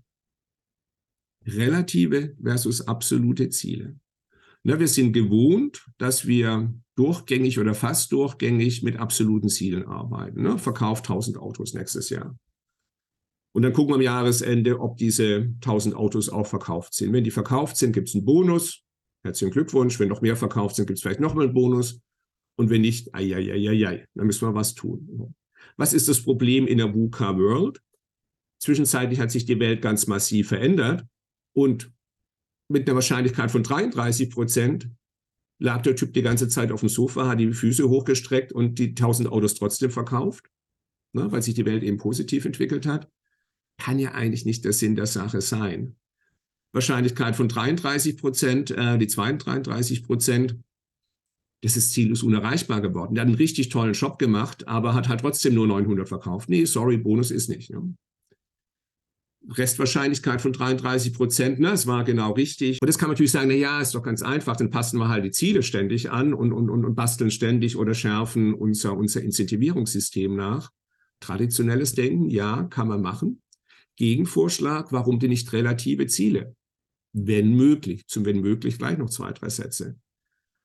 Relative 1.47 2.37
versus 2.43 2.87
absolute 2.87 3.49
Ziele. 3.49 3.99
Na, 4.69 4.81
wir 4.81 4.89
sind 4.89 5.13
gewohnt, 5.13 5.87
dass 5.97 6.27
wir 6.27 6.75
durchgängig 6.97 7.61
oder 7.61 7.73
fast 7.73 8.11
durchgängig 8.11 8.83
mit 8.83 8.97
absoluten 8.97 9.49
Zielen 9.49 9.87
arbeiten. 9.87 10.43
Ne? 10.43 10.59
Verkauft 10.59 11.05
1000 11.05 11.39
Autos 11.39 11.73
nächstes 11.73 12.11
Jahr. 12.11 12.37
Und 13.55 13.63
dann 13.63 13.73
gucken 13.73 13.91
wir 13.91 13.95
am 13.95 14.03
Jahresende, 14.03 14.81
ob 14.81 14.97
diese 14.97 15.53
1000 15.61 15.95
Autos 15.95 16.29
auch 16.29 16.49
verkauft 16.49 16.95
sind. 16.95 17.13
Wenn 17.13 17.23
die 17.23 17.31
verkauft 17.31 17.77
sind, 17.77 17.93
gibt 17.93 18.09
es 18.09 18.17
einen 18.17 18.25
Bonus. 18.25 18.83
Herzlichen 19.23 19.53
Glückwunsch. 19.53 20.01
Wenn 20.01 20.09
noch 20.09 20.21
mehr 20.21 20.35
verkauft 20.35 20.75
sind, 20.75 20.87
gibt 20.87 20.97
es 20.97 21.03
vielleicht 21.03 21.21
nochmal 21.21 21.45
einen 21.45 21.55
Bonus. 21.55 22.01
Und 22.59 22.69
wenn 22.69 22.81
nicht, 22.81 23.15
ai, 23.15 23.37
ai, 23.37 23.53
ai, 23.53 23.87
ai, 23.87 24.05
dann 24.15 24.27
müssen 24.27 24.49
wir 24.49 24.55
was 24.57 24.75
tun. 24.75 25.33
Was 25.77 25.93
ist 25.93 26.09
das 26.09 26.23
Problem 26.23 26.67
in 26.67 26.79
der 26.79 26.93
VUCA 26.93 27.39
World? 27.39 27.81
Zwischenzeitlich 28.59 29.21
hat 29.21 29.31
sich 29.31 29.45
die 29.45 29.61
Welt 29.61 29.81
ganz 29.81 30.09
massiv 30.09 30.49
verändert 30.49 31.05
und 31.55 31.93
mit 32.69 32.87
einer 32.87 32.95
Wahrscheinlichkeit 32.97 33.51
von 33.51 33.63
33 33.63 34.31
Prozent 34.31 34.91
lag 35.59 35.83
der 35.83 35.97
Typ 35.97 36.13
die 36.13 36.23
ganze 36.23 36.49
Zeit 36.49 36.71
auf 36.71 36.81
dem 36.81 36.89
Sofa, 36.89 37.29
hat 37.29 37.41
die 37.41 37.53
Füße 37.53 37.89
hochgestreckt 37.89 38.53
und 38.53 38.79
die 38.79 38.89
1000 38.89 39.31
Autos 39.31 39.55
trotzdem 39.55 39.91
verkauft, 39.91 40.51
ne, 41.13 41.31
weil 41.33 41.43
sich 41.43 41.55
die 41.55 41.65
Welt 41.65 41.83
eben 41.83 41.97
positiv 41.97 42.45
entwickelt 42.45 42.87
hat. 42.87 43.09
Kann 43.79 43.99
ja 43.99 44.13
eigentlich 44.13 44.45
nicht 44.45 44.65
der 44.65 44.73
Sinn 44.73 44.97
der 44.97 45.07
Sache 45.07 45.41
sein. 45.41 45.97
Wahrscheinlichkeit 46.73 47.37
von 47.37 47.49
33 47.49 48.19
Prozent, 48.19 48.71
äh, 48.71 48.99
die 48.99 49.07
32 49.07 50.03
Prozent, 50.03 50.59
das 51.63 51.77
ist 51.77 51.93
Ziel 51.93 52.13
ist 52.13 52.23
unerreichbar 52.23 52.83
geworden. 52.83 53.15
Der 53.15 53.23
hat 53.23 53.29
einen 53.29 53.37
richtig 53.37 53.71
tollen 53.71 53.95
Job 53.95 54.19
gemacht, 54.19 54.69
aber 54.69 54.93
hat 54.95 55.09
halt 55.09 55.21
trotzdem 55.21 55.55
nur 55.55 55.67
900 55.67 56.07
verkauft. 56.07 56.51
Nee, 56.51 56.67
sorry, 56.67 56.99
Bonus 56.99 57.31
ist 57.31 57.49
nicht. 57.49 57.71
Ne? 57.71 57.95
Restwahrscheinlichkeit 59.51 60.41
von 60.41 60.53
33 60.53 61.13
Prozent, 61.13 61.61
ne, 61.61 61.71
es 61.71 61.87
war 61.87 62.05
genau 62.05 62.33
richtig. 62.33 62.79
Und 62.81 62.89
das 62.89 62.99
kann 62.99 63.09
man 63.09 63.15
natürlich 63.15 63.33
sagen, 63.33 63.49
na 63.49 63.55
ja, 63.55 63.81
ist 63.81 63.95
doch 63.95 64.03
ganz 64.03 64.23
einfach, 64.23 64.57
dann 64.57 64.71
passen 64.71 64.99
wir 64.99 65.09
halt 65.09 65.25
die 65.25 65.31
Ziele 65.31 65.63
ständig 65.63 66.11
an 66.11 66.35
und, 66.35 66.53
und, 66.53 66.69
und, 66.69 66.85
und 66.85 66.95
basteln 66.95 67.31
ständig 67.31 67.77
oder 67.77 67.95
schärfen 67.95 68.55
unser, 68.55 68.97
unser 68.97 69.23
Incentivierungssystem 69.23 70.35
nach. 70.35 70.71
Traditionelles 71.21 71.95
Denken, 71.95 72.29
ja, 72.29 72.65
kann 72.65 72.89
man 72.89 73.01
machen. 73.01 73.43
Gegenvorschlag, 73.97 74.93
warum 74.93 75.19
denn 75.19 75.31
nicht 75.31 75.53
relative 75.53 76.07
Ziele? 76.07 76.55
Wenn 77.13 77.55
möglich, 77.55 78.07
zum 78.07 78.27
wenn 78.27 78.41
möglich 78.41 78.79
gleich 78.79 78.99
noch 78.99 79.09
zwei, 79.09 79.33
drei 79.33 79.49
Sätze. 79.49 79.99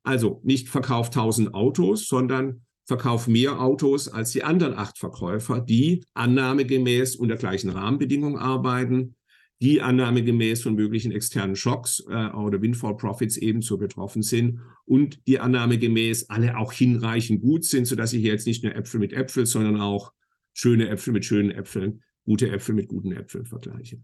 Also 0.04 0.42
nicht 0.44 0.68
verkauft 0.68 1.16
1000 1.16 1.54
Autos, 1.54 2.08
sondern 2.08 2.66
verkaufen 2.92 3.32
mehr 3.32 3.62
Autos 3.62 4.10
als 4.10 4.32
die 4.32 4.44
anderen 4.44 4.74
acht 4.74 4.98
Verkäufer, 4.98 5.62
die 5.62 6.04
annahmegemäß 6.14 7.16
unter 7.16 7.38
gleichen 7.38 7.70
Rahmenbedingungen 7.70 8.38
arbeiten, 8.38 9.16
die 9.62 9.82
annahmegemäß 9.82 10.62
von 10.62 10.76
möglichen 10.76 11.14
externen 11.14 11.56
Schocks 11.56 12.04
äh, 12.10 12.32
oder 12.32 12.62
Windfall 12.62 12.98
Profits 12.98 13.38
ebenso 13.38 13.78
betroffen 13.78 14.24
sind 14.24 14.60
und 14.84 15.26
die 15.26 15.40
annahmegemäß 15.40 16.30
alle 16.30 16.58
auch 16.58 16.74
hinreichend 16.74 17.42
gut 17.42 17.64
sind, 17.64 17.86
sodass 17.86 18.12
ich 18.12 18.20
hier 18.20 18.34
jetzt 18.34 18.46
nicht 18.46 18.62
nur 18.62 18.76
Äpfel 18.76 19.00
mit 19.00 19.14
Äpfel, 19.14 19.46
sondern 19.46 19.80
auch 19.80 20.12
schöne 20.54 20.90
Äpfel 20.90 21.14
mit 21.14 21.24
schönen 21.24 21.52
Äpfeln, 21.52 22.04
gute 22.26 22.50
Äpfel 22.50 22.76
mit 22.76 22.90
guten 22.90 23.14
Äpfeln 23.14 23.46
vergleiche. 23.46 24.02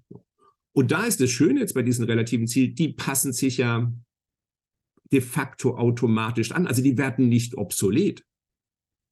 Und 0.72 0.92
da 0.92 1.04
ist 1.04 1.20
das 1.20 1.30
Schöne 1.30 1.60
jetzt 1.60 1.74
bei 1.74 1.84
diesen 1.84 2.06
relativen 2.06 2.48
Zielen, 2.48 2.74
die 2.74 2.94
passen 2.94 3.34
sich 3.34 3.58
ja 3.58 3.92
de 5.12 5.20
facto 5.20 5.76
automatisch 5.76 6.54
an. 6.54 6.68
Also 6.68 6.82
die 6.82 6.98
werden 6.98 7.28
nicht 7.28 7.58
obsolet. 7.58 8.24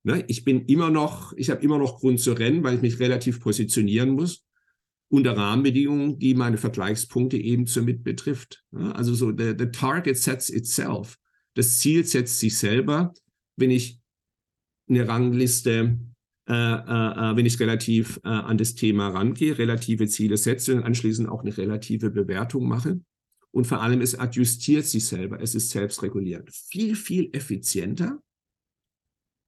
Ne? 0.06 0.24
Ich 0.28 0.44
bin 0.44 0.66
immer 0.66 0.92
noch, 0.92 1.34
ich 1.36 1.50
habe 1.50 1.64
immer 1.64 1.80
noch 1.80 2.00
Grund 2.00 2.20
zu 2.20 2.34
rennen, 2.34 2.64
weil 2.64 2.76
ich 2.76 2.82
mich 2.82 3.00
relativ 3.00 3.40
positionieren 3.40 4.12
muss 4.12 4.46
unter 5.08 5.36
Rahmenbedingungen, 5.36 6.20
die 6.20 6.36
meine 6.36 6.58
Vergleichspunkte 6.58 7.38
eben 7.38 7.68
somit 7.68 8.04
betrifft. 8.04 8.64
Ne? 8.72 8.94
Also 8.96 9.14
so, 9.16 9.32
the, 9.36 9.56
the 9.58 9.68
target 9.68 10.18
sets 10.18 10.50
itself. 10.50 11.18
Das 11.56 11.80
Ziel 11.80 12.06
setzt 12.06 12.40
sich 12.40 12.58
selber, 12.58 13.14
wenn 13.56 13.72
ich 13.72 14.00
eine 14.88 15.08
Rangliste, 15.08 15.98
äh, 16.48 16.54
äh, 16.54 17.32
äh 17.32 17.36
wenn 17.36 17.46
ich 17.46 17.60
relativ 17.60 18.20
äh, 18.24 18.30
an 18.30 18.58
das 18.58 18.76
Thema 18.76 19.10
rangehe, 19.10 19.58
relative 19.58 20.08
Ziele 20.08 20.38
setze 20.38 20.76
und 20.76 20.84
anschließend 20.84 21.28
auch 21.30 21.42
eine 21.42 21.58
relative 21.58 22.12
Bewertung 22.12 22.68
mache. 22.68 23.00
Und 23.52 23.66
vor 23.66 23.82
allem, 23.82 24.02
es 24.02 24.14
adjustiert 24.14 24.86
sich 24.86 25.06
selber, 25.06 25.42
es 25.42 25.56
ist 25.56 25.70
selbstregulierend. 25.70 26.52
Viel, 26.54 26.96
viel 26.96 27.30
effizienter 27.32 28.20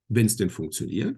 wenn 0.09 0.25
es 0.25 0.35
denn 0.35 0.49
funktioniert. 0.49 1.17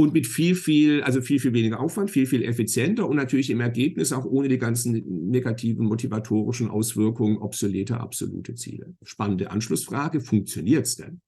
Und 0.00 0.12
mit 0.12 0.28
viel, 0.28 0.54
viel, 0.54 1.02
also 1.02 1.20
viel, 1.20 1.40
viel 1.40 1.52
weniger 1.52 1.80
Aufwand, 1.80 2.10
viel, 2.10 2.26
viel 2.26 2.44
effizienter 2.44 3.08
und 3.08 3.16
natürlich 3.16 3.50
im 3.50 3.60
Ergebnis 3.60 4.12
auch 4.12 4.24
ohne 4.24 4.46
die 4.46 4.58
ganzen 4.58 4.92
negativen 5.28 5.86
motivatorischen 5.86 6.68
Auswirkungen 6.68 7.38
obsoleter 7.38 8.00
absolute 8.00 8.54
Ziele. 8.54 8.94
Spannende 9.02 9.50
Anschlussfrage, 9.50 10.20
funktioniert 10.20 10.86
es 10.86 10.96
denn? 10.96 11.20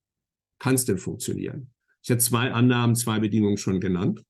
Kann 0.60 0.76
es 0.76 0.84
denn 0.84 0.98
funktionieren? 0.98 1.72
Ich 2.02 2.10
habe 2.10 2.20
zwei 2.20 2.52
Annahmen, 2.52 2.94
zwei 2.94 3.18
Bedingungen 3.18 3.56
schon 3.56 3.80
genannt. 3.80 4.22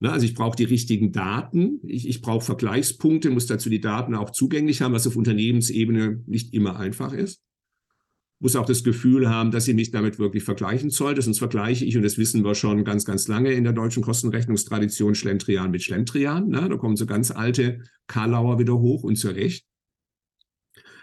Na, 0.00 0.12
also 0.12 0.24
ich 0.24 0.34
brauche 0.34 0.56
die 0.56 0.64
richtigen 0.64 1.10
Daten, 1.10 1.80
ich, 1.82 2.08
ich 2.08 2.20
brauche 2.20 2.44
Vergleichspunkte, 2.44 3.30
muss 3.30 3.46
dazu 3.46 3.68
die 3.68 3.80
Daten 3.80 4.14
auch 4.14 4.30
zugänglich 4.30 4.82
haben, 4.82 4.94
was 4.94 5.08
auf 5.08 5.16
Unternehmensebene 5.16 6.22
nicht 6.26 6.54
immer 6.54 6.76
einfach 6.76 7.12
ist 7.12 7.42
muss 8.40 8.54
auch 8.54 8.66
das 8.66 8.84
Gefühl 8.84 9.28
haben, 9.28 9.50
dass 9.50 9.64
sie 9.64 9.74
mich 9.74 9.90
damit 9.90 10.18
wirklich 10.18 10.44
vergleichen 10.44 10.90
sollte. 10.90 11.22
Sonst 11.22 11.38
vergleiche 11.38 11.84
ich, 11.84 11.96
und 11.96 12.02
das 12.04 12.18
wissen 12.18 12.44
wir 12.44 12.54
schon 12.54 12.84
ganz, 12.84 13.04
ganz 13.04 13.26
lange 13.26 13.52
in 13.52 13.64
der 13.64 13.72
deutschen 13.72 14.02
Kostenrechnungstradition, 14.02 15.14
Schlendrian 15.14 15.70
mit 15.70 15.82
Schlendrian. 15.82 16.48
Ne? 16.48 16.68
Da 16.68 16.76
kommen 16.76 16.96
so 16.96 17.06
ganz 17.06 17.30
alte 17.30 17.82
Karlauer 18.06 18.58
wieder 18.58 18.78
hoch 18.78 19.02
und 19.02 19.16
zurecht. 19.16 19.66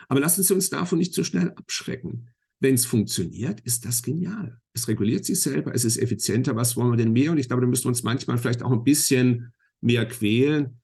Aber 0.08 0.20
lassen 0.20 0.44
Sie 0.44 0.54
uns 0.54 0.70
davon 0.70 1.00
nicht 1.00 1.14
so 1.14 1.24
schnell 1.24 1.52
abschrecken. 1.52 2.30
Wenn 2.60 2.76
es 2.76 2.86
funktioniert, 2.86 3.60
ist 3.62 3.86
das 3.86 4.02
genial. 4.02 4.60
Es 4.74 4.88
reguliert 4.88 5.26
sich 5.26 5.42
selber, 5.42 5.76
es 5.76 5.84
ist 5.84 5.98
effizienter. 5.98 6.56
Was 6.56 6.78
wollen 6.78 6.92
wir 6.92 6.98
denn 6.98 7.12
mehr? 7.12 7.32
Und 7.32 7.38
ich 7.38 7.48
glaube, 7.48 7.62
da 7.62 7.68
müssen 7.68 7.86
wir 7.86 7.90
uns 7.90 8.04
manchmal 8.04 8.38
vielleicht 8.38 8.64
auch 8.64 8.72
ein 8.72 8.84
bisschen 8.84 9.52
mehr 9.82 10.06
quälen 10.08 10.80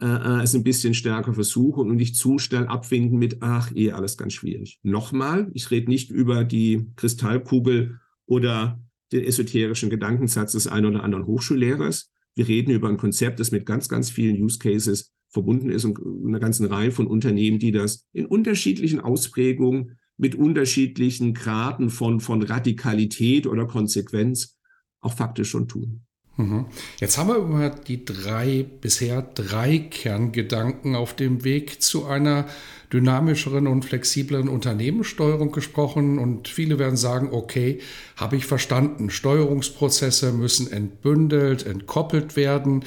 äh, 0.00 0.06
äh, 0.06 0.42
es 0.42 0.54
ein 0.54 0.62
bisschen 0.62 0.94
stärker 0.94 1.34
versuchen 1.34 1.90
und 1.90 1.96
nicht 1.96 2.14
zu 2.14 2.38
schnell 2.38 2.66
abwinken 2.66 3.18
mit, 3.18 3.38
ach, 3.40 3.72
eh 3.74 3.90
alles 3.90 4.16
ganz 4.16 4.32
schwierig. 4.32 4.78
Nochmal, 4.84 5.50
ich 5.54 5.70
rede 5.72 5.90
nicht 5.90 6.10
über 6.10 6.44
die 6.44 6.86
Kristallkugel 6.94 7.98
oder 8.24 8.80
den 9.10 9.24
esoterischen 9.24 9.90
Gedankensatz 9.90 10.52
des 10.52 10.68
einen 10.68 10.86
oder 10.86 11.02
anderen 11.02 11.26
Hochschullehrers. 11.26 12.12
Wir 12.36 12.46
reden 12.46 12.70
über 12.70 12.88
ein 12.88 12.96
Konzept, 12.96 13.40
das 13.40 13.50
mit 13.50 13.66
ganz, 13.66 13.88
ganz 13.88 14.10
vielen 14.10 14.40
Use 14.40 14.58
Cases 14.58 15.12
verbunden 15.30 15.70
ist 15.70 15.84
und 15.84 15.98
einer 16.26 16.38
ganzen 16.38 16.66
Reihe 16.66 16.92
von 16.92 17.06
Unternehmen, 17.06 17.58
die 17.58 17.72
das 17.72 18.06
in 18.12 18.26
unterschiedlichen 18.26 19.00
Ausprägungen 19.00 19.98
mit 20.16 20.34
unterschiedlichen 20.34 21.34
Graden 21.34 21.90
von, 21.90 22.20
von 22.20 22.42
Radikalität 22.42 23.46
oder 23.46 23.66
Konsequenz 23.66 24.56
auch 25.00 25.14
faktisch 25.14 25.50
schon 25.50 25.68
tun. 25.68 26.04
Mhm. 26.38 26.66
Jetzt 26.98 27.18
haben 27.18 27.28
wir 27.28 27.36
über 27.36 27.68
die 27.68 28.04
drei, 28.04 28.64
bisher 28.80 29.22
drei 29.22 29.78
Kerngedanken 29.78 30.94
auf 30.94 31.14
dem 31.14 31.42
Weg 31.44 31.82
zu 31.82 32.06
einer 32.06 32.46
dynamischeren 32.92 33.66
und 33.66 33.84
flexibleren 33.84 34.48
Unternehmenssteuerung 34.48 35.50
gesprochen 35.50 36.18
und 36.18 36.46
viele 36.48 36.78
werden 36.78 36.96
sagen, 36.96 37.30
okay, 37.32 37.80
habe 38.16 38.36
ich 38.36 38.46
verstanden, 38.46 39.10
Steuerungsprozesse 39.10 40.32
müssen 40.32 40.72
entbündelt, 40.72 41.66
entkoppelt 41.66 42.36
werden. 42.36 42.84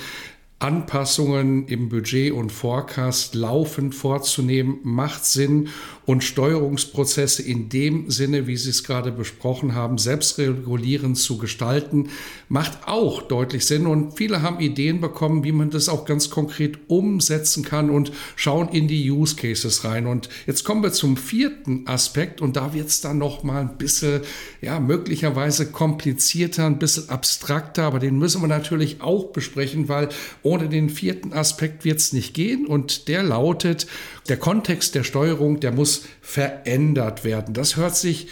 Anpassungen 0.59 1.67
im 1.67 1.89
Budget 1.89 2.31
und 2.31 2.51
Forecast 2.51 3.33
laufend 3.33 3.95
vorzunehmen, 3.95 4.79
macht 4.83 5.25
Sinn 5.25 5.69
und 6.11 6.25
Steuerungsprozesse 6.25 7.41
in 7.41 7.69
dem 7.69 8.11
Sinne, 8.11 8.45
wie 8.45 8.57
Sie 8.57 8.69
es 8.69 8.83
gerade 8.83 9.13
besprochen 9.13 9.75
haben, 9.75 9.97
selbstregulierend 9.97 11.17
zu 11.17 11.37
gestalten, 11.37 12.09
macht 12.49 12.85
auch 12.85 13.21
deutlich 13.21 13.65
Sinn. 13.65 13.87
Und 13.87 14.17
viele 14.17 14.41
haben 14.41 14.59
Ideen 14.59 14.99
bekommen, 14.99 15.45
wie 15.45 15.53
man 15.53 15.69
das 15.69 15.87
auch 15.87 16.03
ganz 16.03 16.29
konkret 16.29 16.79
umsetzen 16.87 17.63
kann 17.63 17.89
und 17.89 18.11
schauen 18.35 18.67
in 18.67 18.89
die 18.89 19.09
Use 19.09 19.37
Cases 19.37 19.85
rein. 19.85 20.05
Und 20.05 20.27
jetzt 20.47 20.65
kommen 20.65 20.83
wir 20.83 20.91
zum 20.91 21.15
vierten 21.15 21.87
Aspekt 21.87 22.41
und 22.41 22.57
da 22.57 22.73
wird 22.73 22.89
es 22.89 22.99
dann 22.99 23.17
noch 23.17 23.43
mal 23.43 23.61
ein 23.61 23.77
bisschen, 23.77 24.19
ja, 24.59 24.81
möglicherweise 24.81 25.71
komplizierter, 25.71 26.65
ein 26.65 26.77
bisschen 26.77 27.09
abstrakter, 27.09 27.83
aber 27.83 27.99
den 27.99 28.19
müssen 28.19 28.41
wir 28.41 28.49
natürlich 28.49 28.99
auch 28.99 29.31
besprechen, 29.31 29.87
weil 29.87 30.09
ohne 30.43 30.67
den 30.67 30.89
vierten 30.89 31.31
Aspekt 31.31 31.85
wird 31.85 31.99
es 31.99 32.11
nicht 32.11 32.33
gehen 32.33 32.65
und 32.65 33.07
der 33.07 33.23
lautet, 33.23 33.87
der 34.27 34.35
Kontext 34.35 34.93
der 34.93 35.05
Steuerung, 35.05 35.61
der 35.61 35.71
muss 35.71 36.00
verändert 36.21 37.23
werden. 37.23 37.53
Das 37.53 37.75
hört 37.77 37.95
sich 37.95 38.27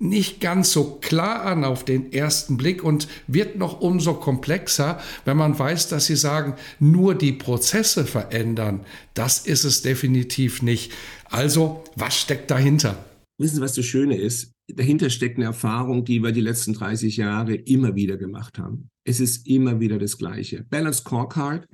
nicht 0.00 0.40
ganz 0.40 0.72
so 0.72 0.98
klar 1.00 1.44
an 1.44 1.62
auf 1.62 1.84
den 1.84 2.10
ersten 2.12 2.56
Blick 2.56 2.82
und 2.82 3.06
wird 3.26 3.56
noch 3.56 3.80
umso 3.82 4.14
komplexer, 4.14 4.98
wenn 5.26 5.36
man 5.36 5.58
weiß, 5.58 5.88
dass 5.88 6.06
Sie 6.06 6.16
sagen, 6.16 6.54
nur 6.78 7.14
die 7.14 7.32
Prozesse 7.32 8.06
verändern. 8.06 8.80
Das 9.12 9.40
ist 9.46 9.64
es 9.64 9.82
definitiv 9.82 10.62
nicht. 10.62 10.92
Also, 11.26 11.84
was 11.96 12.18
steckt 12.18 12.50
dahinter? 12.50 13.04
Wissen 13.38 13.56
Sie, 13.56 13.62
was 13.62 13.74
das 13.74 13.84
Schöne 13.84 14.16
ist? 14.16 14.52
Dahinter 14.74 15.10
steckt 15.10 15.36
eine 15.36 15.46
Erfahrung, 15.46 16.04
die 16.04 16.22
wir 16.22 16.32
die 16.32 16.40
letzten 16.40 16.72
30 16.72 17.18
Jahre 17.18 17.54
immer 17.54 17.94
wieder 17.94 18.16
gemacht 18.16 18.58
haben. 18.58 18.88
Es 19.04 19.20
ist 19.20 19.46
immer 19.46 19.80
wieder 19.80 19.98
das 19.98 20.16
Gleiche. 20.16 20.64
Balance 20.70 21.00
Scorecard 21.00 21.66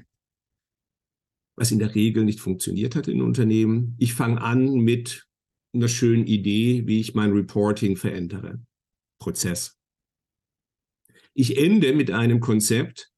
was 1.57 1.73
in 1.73 1.79
der 1.79 1.95
Regel 1.95 2.25
nicht 2.25 2.41
funktioniert 2.41 2.95
hat 2.95 3.09
in 3.09 3.23
Unternehmen. 3.23 3.97
Ich 3.99 4.15
fange 4.15 4.41
an 4.41 4.75
mit 4.75 5.27
einer 5.75 5.89
schönen 5.89 6.27
Idee, 6.27 6.87
wie 6.87 7.01
ich 7.01 7.15
mein 7.15 7.33
Reporting 7.33 7.97
verändere. 7.97 8.61
Prozess. 9.19 9.77
Ich 11.35 11.59
ende 11.59 11.95
mit 11.95 12.11
einem 12.11 12.41
Konzept, 12.41 13.11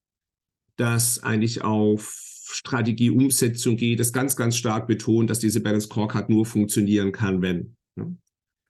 das 0.76 1.22
eigentlich 1.22 1.62
auf 1.62 2.14
Strategieumsetzung 2.50 3.76
geht, 3.76 4.00
das 4.00 4.12
ganz, 4.12 4.36
ganz 4.36 4.56
stark 4.56 4.86
betont, 4.86 5.30
dass 5.30 5.38
diese 5.38 5.60
Balance 5.60 5.86
Scorecard 5.86 6.30
nur 6.30 6.46
funktionieren 6.46 7.12
kann, 7.12 7.42
wenn. 7.42 7.76
Ne? 7.96 8.16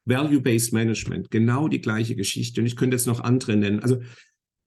Value-Based 0.06 0.72
Management, 0.72 1.30
genau 1.30 1.68
die 1.68 1.80
gleiche 1.80 2.16
Geschichte. 2.16 2.60
Und 2.60 2.66
ich 2.66 2.76
könnte 2.76 2.96
jetzt 2.96 3.06
noch 3.06 3.20
andere 3.20 3.56
nennen. 3.56 3.80
Also 3.80 4.00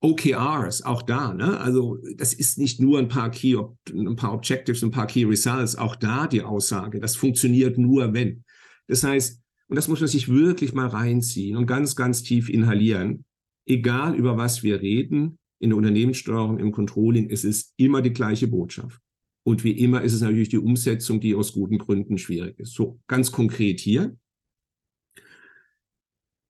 OKRs, 0.02 0.82
auch 0.82 1.02
da, 1.02 1.32
ne? 1.32 1.58
Also 1.60 1.98
das 2.16 2.34
ist 2.34 2.58
nicht 2.58 2.80
nur 2.80 2.98
ein 2.98 3.08
paar 3.08 3.30
Key, 3.30 3.56
ein 3.90 4.16
paar 4.16 4.32
Objectives, 4.34 4.82
ein 4.82 4.90
paar 4.90 5.06
Key 5.06 5.24
Results, 5.24 5.76
auch 5.76 5.96
da 5.96 6.26
die 6.26 6.42
Aussage, 6.42 7.00
das 7.00 7.16
funktioniert 7.16 7.78
nur 7.78 8.12
wenn. 8.12 8.44
Das 8.88 9.04
heißt, 9.04 9.40
und 9.68 9.76
das 9.76 9.88
muss 9.88 10.00
man 10.00 10.08
sich 10.08 10.28
wirklich 10.28 10.74
mal 10.74 10.88
reinziehen 10.88 11.56
und 11.56 11.66
ganz, 11.66 11.96
ganz 11.96 12.22
tief 12.22 12.50
inhalieren, 12.50 13.24
egal 13.64 14.14
über 14.16 14.36
was 14.36 14.62
wir 14.62 14.82
reden, 14.82 15.38
in 15.60 15.70
der 15.70 15.78
Unternehmenssteuerung, 15.78 16.58
im 16.58 16.72
Controlling, 16.72 17.30
es 17.30 17.44
ist 17.44 17.72
immer 17.76 18.02
die 18.02 18.12
gleiche 18.12 18.48
Botschaft. 18.48 19.00
Und 19.44 19.64
wie 19.64 19.72
immer 19.72 20.02
ist 20.02 20.12
es 20.12 20.20
natürlich 20.20 20.48
die 20.48 20.58
Umsetzung, 20.58 21.20
die 21.20 21.34
aus 21.34 21.52
guten 21.52 21.78
Gründen 21.78 22.18
schwierig 22.18 22.58
ist. 22.58 22.74
So 22.74 23.00
ganz 23.06 23.30
konkret 23.30 23.80
hier 23.80 24.16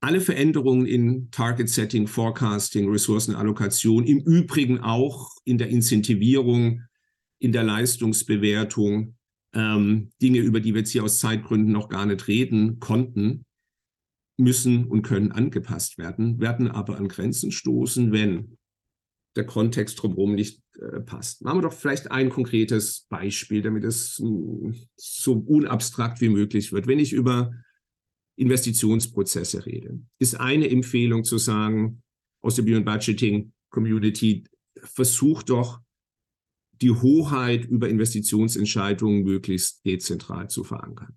alle 0.02 0.20
Veränderungen 0.20 0.84
in 0.84 1.30
Target 1.30 1.68
Setting, 1.68 2.08
Forecasting, 2.08 2.90
Ressourcenallokation, 2.90 4.04
im 4.04 4.18
Übrigen 4.18 4.80
auch 4.80 5.30
in 5.44 5.58
der 5.58 5.68
Incentivierung, 5.68 6.82
in 7.38 7.52
der 7.52 7.62
Leistungsbewertung, 7.62 9.16
ähm, 9.54 10.10
Dinge, 10.20 10.40
über 10.40 10.58
die 10.58 10.74
wir 10.74 10.80
jetzt 10.80 10.90
hier 10.90 11.04
aus 11.04 11.20
Zeitgründen 11.20 11.72
noch 11.72 11.88
gar 11.88 12.04
nicht 12.04 12.26
reden 12.26 12.80
konnten, 12.80 13.44
müssen 14.36 14.86
und 14.86 15.02
können 15.02 15.30
angepasst 15.30 15.98
werden, 15.98 16.40
werden 16.40 16.68
aber 16.68 16.96
an 16.96 17.06
Grenzen 17.06 17.52
stoßen, 17.52 18.10
wenn 18.10 18.58
der 19.36 19.46
Kontext 19.46 20.02
drumherum 20.02 20.34
nicht 20.34 20.62
äh, 20.80 21.00
passt. 21.00 21.44
Machen 21.44 21.58
wir 21.58 21.62
doch 21.62 21.72
vielleicht 21.72 22.10
ein 22.10 22.28
konkretes 22.28 23.06
Beispiel, 23.08 23.62
damit 23.62 23.84
es 23.84 24.18
mh, 24.18 24.28
hm, 24.28 24.74
so 24.96 25.34
unabstrakt 25.34 26.20
wie 26.20 26.28
möglich 26.28 26.72
wird. 26.72 26.88
Wenn 26.88 26.98
ich 26.98 27.12
über 27.12 27.52
Investitionsprozesse 28.42 29.64
rede, 29.66 30.00
ist 30.18 30.38
eine 30.38 30.68
Empfehlung 30.68 31.24
zu 31.24 31.38
sagen, 31.38 32.02
aus 32.42 32.56
der 32.56 32.62
Beyond 32.62 32.84
Budgeting 32.84 33.52
Community, 33.70 34.44
versucht 34.76 35.50
doch 35.50 35.80
die 36.80 36.90
Hoheit 36.90 37.64
über 37.64 37.88
Investitionsentscheidungen 37.88 39.22
möglichst 39.22 39.84
dezentral 39.86 40.50
zu 40.50 40.64
verankern. 40.64 41.14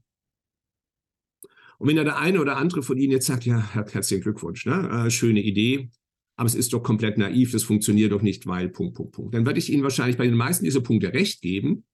Und 1.77 1.89
wenn 1.89 1.97
ja 1.97 2.03
der 2.03 2.19
eine 2.19 2.39
oder 2.39 2.57
andere 2.57 2.83
von 2.83 2.97
Ihnen 2.97 3.11
jetzt 3.11 3.25
sagt, 3.25 3.45
ja, 3.45 3.59
herzlichen 3.73 4.23
Glückwunsch, 4.23 4.65
ne? 4.65 5.05
Äh, 5.07 5.09
schöne 5.09 5.41
Idee, 5.41 5.89
aber 6.37 6.47
es 6.47 6.55
ist 6.55 6.73
doch 6.73 6.83
komplett 6.83 7.17
naiv, 7.17 7.51
das 7.51 7.63
funktioniert 7.63 8.11
doch 8.11 8.21
nicht, 8.21 8.45
weil 8.47 8.69
Punkt, 8.69 8.95
Punkt, 8.95 9.13
Punkt. 9.13 9.33
Dann 9.33 9.45
werde 9.45 9.59
ich 9.59 9.71
Ihnen 9.71 9.83
wahrscheinlich 9.83 10.17
bei 10.17 10.25
den 10.25 10.35
meisten 10.35 10.63
dieser 10.63 10.81
Punkte 10.81 11.13
recht 11.13 11.41
geben, 11.41 11.85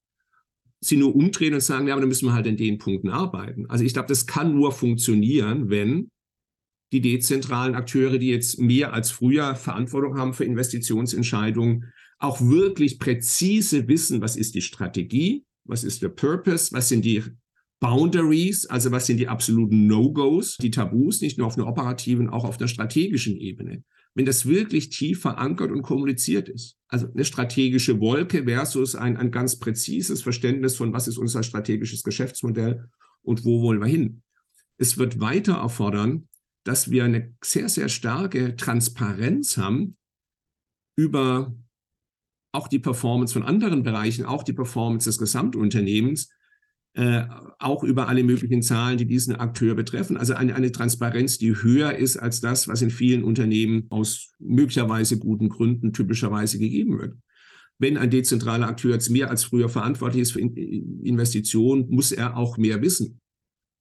sie 0.83 0.97
nur 0.97 1.15
umdrehen 1.15 1.53
und 1.53 1.61
sagen, 1.61 1.87
ja, 1.87 1.93
aber 1.93 2.01
dann 2.01 2.09
müssen 2.09 2.27
wir 2.27 2.33
halt 2.33 2.47
in 2.47 2.57
den 2.57 2.77
Punkten 2.77 3.09
arbeiten. 3.09 3.67
Also 3.69 3.83
ich 3.83 3.93
glaube, 3.93 4.07
das 4.07 4.25
kann 4.25 4.55
nur 4.55 4.71
funktionieren, 4.71 5.69
wenn 5.69 6.09
die 6.91 7.01
dezentralen 7.01 7.75
Akteure, 7.75 8.17
die 8.17 8.29
jetzt 8.29 8.59
mehr 8.59 8.93
als 8.93 9.11
früher 9.11 9.55
Verantwortung 9.55 10.17
haben 10.17 10.33
für 10.33 10.43
Investitionsentscheidungen, 10.43 11.93
auch 12.19 12.41
wirklich 12.41 12.99
präzise 12.99 13.87
wissen, 13.87 14.21
was 14.21 14.35
ist 14.35 14.55
die 14.55 14.61
Strategie, 14.61 15.45
was 15.65 15.83
ist 15.83 16.01
der 16.01 16.09
Purpose, 16.09 16.71
was 16.73 16.89
sind 16.89 17.05
die 17.05 17.23
Boundaries, 17.81 18.65
also 18.67 18.91
was 18.91 19.07
sind 19.07 19.17
die 19.17 19.27
absoluten 19.27 19.87
No-Gos, 19.87 20.55
die 20.57 20.71
Tabus, 20.71 21.19
nicht 21.19 21.37
nur 21.37 21.47
auf 21.47 21.57
einer 21.57 21.67
operativen, 21.67 22.29
auch 22.29 22.45
auf 22.45 22.59
einer 22.59 22.69
strategischen 22.69 23.35
Ebene 23.35 23.83
wenn 24.13 24.25
das 24.25 24.45
wirklich 24.45 24.89
tief 24.89 25.21
verankert 25.21 25.71
und 25.71 25.83
kommuniziert 25.83 26.49
ist. 26.49 26.77
Also 26.87 27.07
eine 27.07 27.23
strategische 27.23 27.99
Wolke 27.99 28.43
versus 28.43 28.95
ein, 28.95 29.17
ein 29.17 29.31
ganz 29.31 29.57
präzises 29.57 30.21
Verständnis 30.21 30.75
von, 30.75 30.93
was 30.93 31.07
ist 31.07 31.17
unser 31.17 31.43
strategisches 31.43 32.03
Geschäftsmodell 32.03 32.89
und 33.21 33.45
wo 33.45 33.61
wollen 33.61 33.79
wir 33.79 33.87
hin. 33.87 34.23
Es 34.77 34.97
wird 34.97 35.19
weiter 35.19 35.55
erfordern, 35.55 36.27
dass 36.63 36.91
wir 36.91 37.05
eine 37.05 37.33
sehr, 37.43 37.69
sehr 37.69 37.89
starke 37.89 38.55
Transparenz 38.55 39.57
haben 39.57 39.95
über 40.97 41.55
auch 42.53 42.67
die 42.67 42.79
Performance 42.79 43.33
von 43.33 43.43
anderen 43.43 43.81
Bereichen, 43.81 44.25
auch 44.25 44.43
die 44.43 44.53
Performance 44.53 45.07
des 45.07 45.17
Gesamtunternehmens, 45.17 46.29
äh, 46.93 47.23
auch 47.59 47.83
über 47.83 48.09
alle 48.09 48.23
möglichen 48.23 48.61
Zahlen, 48.61 48.97
die 48.97 49.05
diesen 49.05 49.35
Akteur 49.35 49.75
betreffen. 49.75 50.17
Also 50.17 50.33
eine, 50.33 50.55
eine 50.55 50.71
Transparenz, 50.71 51.37
die 51.37 51.55
höher 51.55 51.95
ist 51.95 52.17
als 52.17 52.41
das, 52.41 52.67
was 52.67 52.81
in 52.81 52.89
vielen 52.89 53.23
Unternehmen 53.23 53.85
aus 53.89 54.31
möglicherweise 54.39 55.17
guten 55.17 55.49
Gründen 55.49 55.93
typischerweise 55.93 56.59
gegeben 56.59 56.99
wird. 56.99 57.15
Wenn 57.79 57.97
ein 57.97 58.09
dezentraler 58.09 58.67
Akteur 58.67 58.91
jetzt 58.91 59.09
mehr 59.09 59.29
als 59.29 59.43
früher 59.43 59.69
verantwortlich 59.69 60.23
ist 60.23 60.33
für 60.33 60.41
Investitionen, 60.41 61.89
muss 61.89 62.11
er 62.11 62.37
auch 62.37 62.57
mehr 62.57 62.81
wissen. 62.81 63.19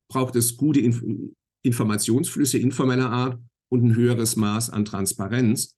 Braucht 0.08 0.36
es 0.36 0.56
gute 0.56 0.80
Inf 0.80 1.02
Informationsflüsse 1.62 2.56
informeller 2.56 3.10
Art 3.10 3.38
und 3.68 3.84
ein 3.84 3.94
höheres 3.94 4.34
Maß 4.36 4.70
an 4.70 4.86
Transparenz. 4.86 5.76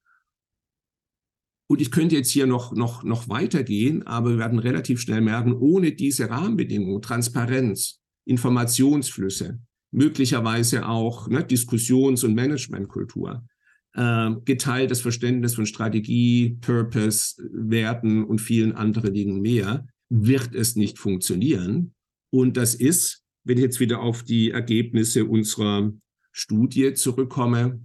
Und 1.72 1.80
ich 1.80 1.90
könnte 1.90 2.16
jetzt 2.16 2.28
hier 2.28 2.46
noch, 2.46 2.74
noch, 2.74 3.02
noch 3.02 3.30
weitergehen, 3.30 4.02
aber 4.02 4.32
wir 4.32 4.38
werden 4.38 4.58
relativ 4.58 5.00
schnell 5.00 5.22
merken, 5.22 5.54
ohne 5.54 5.92
diese 5.92 6.28
Rahmenbedingungen, 6.28 7.00
Transparenz, 7.00 7.98
Informationsflüsse, 8.26 9.58
möglicherweise 9.90 10.86
auch 10.86 11.28
ne, 11.28 11.42
Diskussions- 11.42 12.24
und 12.24 12.34
Managementkultur, 12.34 13.46
äh, 13.94 14.32
geteiltes 14.44 15.00
Verständnis 15.00 15.54
von 15.54 15.64
Strategie, 15.64 16.58
Purpose, 16.60 17.42
Werten 17.50 18.22
und 18.24 18.42
vielen 18.42 18.72
anderen 18.72 19.14
Dingen 19.14 19.40
mehr, 19.40 19.86
wird 20.10 20.54
es 20.54 20.76
nicht 20.76 20.98
funktionieren. 20.98 21.94
Und 22.28 22.58
das 22.58 22.74
ist, 22.74 23.22
wenn 23.44 23.56
ich 23.56 23.64
jetzt 23.64 23.80
wieder 23.80 24.00
auf 24.00 24.24
die 24.24 24.50
Ergebnisse 24.50 25.24
unserer 25.24 25.90
Studie 26.32 26.92
zurückkomme, 26.92 27.80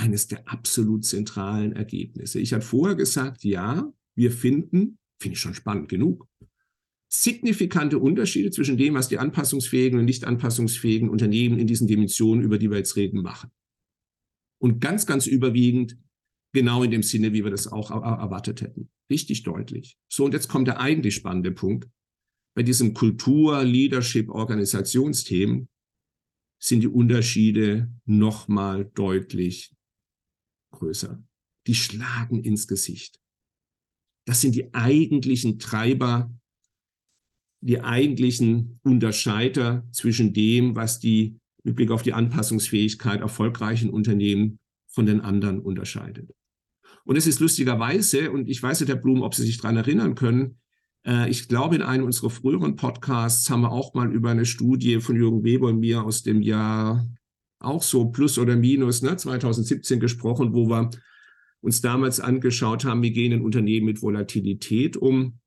eines 0.00 0.28
der 0.28 0.48
absolut 0.48 1.04
zentralen 1.04 1.72
Ergebnisse. 1.72 2.40
Ich 2.40 2.54
hatte 2.54 2.64
vorher 2.64 2.96
gesagt, 2.96 3.44
ja, 3.44 3.92
wir 4.16 4.32
finden, 4.32 4.98
finde 5.20 5.34
ich 5.34 5.40
schon 5.40 5.54
spannend 5.54 5.88
genug, 5.88 6.26
signifikante 7.12 7.98
Unterschiede 7.98 8.50
zwischen 8.50 8.78
dem, 8.78 8.94
was 8.94 9.08
die 9.08 9.18
anpassungsfähigen 9.18 9.98
und 9.98 10.06
nicht 10.06 10.24
anpassungsfähigen 10.24 11.10
Unternehmen 11.10 11.58
in 11.58 11.66
diesen 11.66 11.86
Dimensionen, 11.86 12.42
über 12.42 12.56
die 12.56 12.70
wir 12.70 12.78
jetzt 12.78 12.96
reden, 12.96 13.20
machen. 13.20 13.50
Und 14.58 14.80
ganz, 14.80 15.06
ganz 15.06 15.26
überwiegend 15.26 15.98
genau 16.54 16.82
in 16.82 16.90
dem 16.90 17.02
Sinne, 17.02 17.34
wie 17.34 17.44
wir 17.44 17.50
das 17.50 17.66
auch 17.66 17.90
erwartet 17.90 18.62
hätten. 18.62 18.90
Richtig 19.10 19.42
deutlich. 19.42 19.98
So, 20.08 20.24
und 20.24 20.32
jetzt 20.32 20.48
kommt 20.48 20.66
der 20.66 20.80
eigentlich 20.80 21.14
spannende 21.14 21.52
Punkt. 21.52 21.90
Bei 22.54 22.62
diesem 22.62 22.94
Kultur-, 22.94 23.64
Leadership-, 23.64 24.30
Organisationsthemen 24.30 25.68
sind 26.62 26.80
die 26.80 26.88
Unterschiede 26.88 27.92
nochmal 28.06 28.90
deutlich 28.94 29.72
größer. 30.70 31.22
Die 31.66 31.74
schlagen 31.74 32.42
ins 32.42 32.68
Gesicht. 32.68 33.20
Das 34.26 34.40
sind 34.40 34.54
die 34.54 34.72
eigentlichen 34.74 35.58
Treiber, 35.58 36.32
die 37.60 37.80
eigentlichen 37.80 38.80
Unterscheider 38.82 39.86
zwischen 39.92 40.32
dem, 40.32 40.76
was 40.76 41.00
die 41.00 41.38
mit 41.62 41.76
Blick 41.76 41.90
auf 41.90 42.02
die 42.02 42.14
Anpassungsfähigkeit 42.14 43.20
erfolgreichen 43.20 43.90
Unternehmen 43.90 44.58
von 44.86 45.06
den 45.06 45.20
anderen 45.20 45.60
unterscheidet. 45.60 46.30
Und 47.04 47.16
es 47.16 47.26
ist 47.26 47.40
lustigerweise, 47.40 48.30
und 48.30 48.48
ich 48.48 48.62
weiß 48.62 48.80
nicht, 48.80 48.88
Herr 48.88 48.96
Blum, 48.96 49.22
ob 49.22 49.34
Sie 49.34 49.44
sich 49.44 49.58
daran 49.58 49.76
erinnern 49.76 50.14
können, 50.14 50.58
äh, 51.06 51.28
ich 51.30 51.48
glaube, 51.48 51.76
in 51.76 51.82
einem 51.82 52.04
unserer 52.04 52.30
früheren 52.30 52.76
Podcasts 52.76 53.48
haben 53.50 53.62
wir 53.62 53.72
auch 53.72 53.94
mal 53.94 54.12
über 54.12 54.30
eine 54.30 54.46
Studie 54.46 55.00
von 55.00 55.16
Jürgen 55.16 55.44
Weber 55.44 55.68
und 55.68 55.80
mir 55.80 56.02
aus 56.04 56.22
dem 56.22 56.42
Jahr 56.42 57.06
auch 57.60 57.82
so 57.82 58.06
plus 58.10 58.38
oder 58.38 58.56
minus 58.56 59.02
ne, 59.02 59.16
2017 59.16 60.00
gesprochen, 60.00 60.54
wo 60.54 60.68
wir 60.68 60.90
uns 61.60 61.80
damals 61.80 62.20
angeschaut 62.20 62.84
haben, 62.84 63.02
wie 63.02 63.12
gehen 63.12 63.32
ein 63.32 63.42
Unternehmen 63.42 63.86
mit 63.86 64.02
Volatilität 64.02 64.96
um 64.96 65.38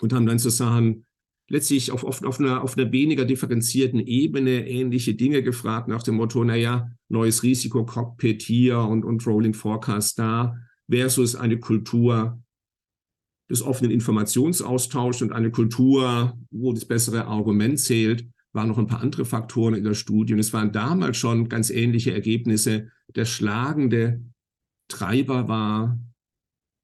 und 0.00 0.12
haben 0.12 0.26
dann 0.26 0.38
sozusagen 0.38 1.04
letztlich 1.48 1.92
auf, 1.92 2.04
auf, 2.04 2.24
auf, 2.24 2.40
einer, 2.40 2.62
auf 2.62 2.76
einer 2.76 2.90
weniger 2.90 3.24
differenzierten 3.24 4.00
Ebene 4.00 4.66
ähnliche 4.66 5.14
Dinge 5.14 5.42
gefragt 5.42 5.88
nach 5.88 6.02
dem 6.02 6.16
Motto, 6.16 6.42
naja, 6.42 6.90
neues 7.08 7.42
Risiko-Cockpit 7.42 8.42
hier 8.42 8.78
und, 8.80 9.04
und 9.04 9.24
Rolling 9.26 9.54
Forecast 9.54 10.18
da 10.18 10.56
versus 10.90 11.36
eine 11.36 11.60
Kultur 11.60 12.42
des 13.48 13.62
offenen 13.62 13.92
Informationsaustauschs 13.92 15.22
und 15.22 15.32
eine 15.32 15.50
Kultur, 15.50 16.36
wo 16.50 16.72
das 16.72 16.84
bessere 16.84 17.26
Argument 17.26 17.78
zählt, 17.78 18.26
waren 18.56 18.68
noch 18.68 18.78
ein 18.78 18.88
paar 18.88 19.02
andere 19.02 19.24
Faktoren 19.24 19.74
in 19.74 19.84
der 19.84 19.94
Studie. 19.94 20.32
Und 20.32 20.40
es 20.40 20.52
waren 20.52 20.72
damals 20.72 21.18
schon 21.18 21.48
ganz 21.48 21.70
ähnliche 21.70 22.12
Ergebnisse. 22.12 22.90
Der 23.14 23.26
schlagende 23.26 24.24
Treiber 24.88 25.46
war, 25.46 26.00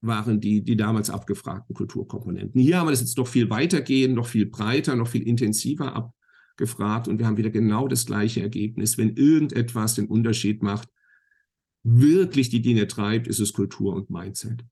waren 0.01 0.39
die, 0.39 0.63
die 0.63 0.77
damals 0.77 1.09
abgefragten 1.09 1.75
Kulturkomponenten. 1.75 2.61
Hier 2.61 2.77
haben 2.77 2.87
wir 2.87 2.91
das 2.91 3.01
jetzt 3.01 3.17
noch 3.17 3.27
viel 3.27 3.49
weitergehen, 3.49 4.13
noch 4.13 4.27
viel 4.27 4.45
breiter, 4.45 4.95
noch 4.95 5.07
viel 5.07 5.23
intensiver 5.23 5.95
abgefragt. 5.95 7.07
Und 7.07 7.19
wir 7.19 7.25
haben 7.25 7.37
wieder 7.37 7.49
genau 7.49 7.87
das 7.87 8.05
gleiche 8.05 8.41
Ergebnis. 8.41 8.97
Wenn 8.97 9.15
irgendetwas 9.15 9.95
den 9.95 10.07
Unterschied 10.07 10.61
macht, 10.61 10.87
wirklich 11.83 12.49
die 12.49 12.61
Dinge 12.61 12.87
treibt, 12.87 13.27
ist 13.27 13.39
es 13.39 13.51
Kultur 13.51 13.95
und 13.95 14.09
Mindset. 14.09 14.63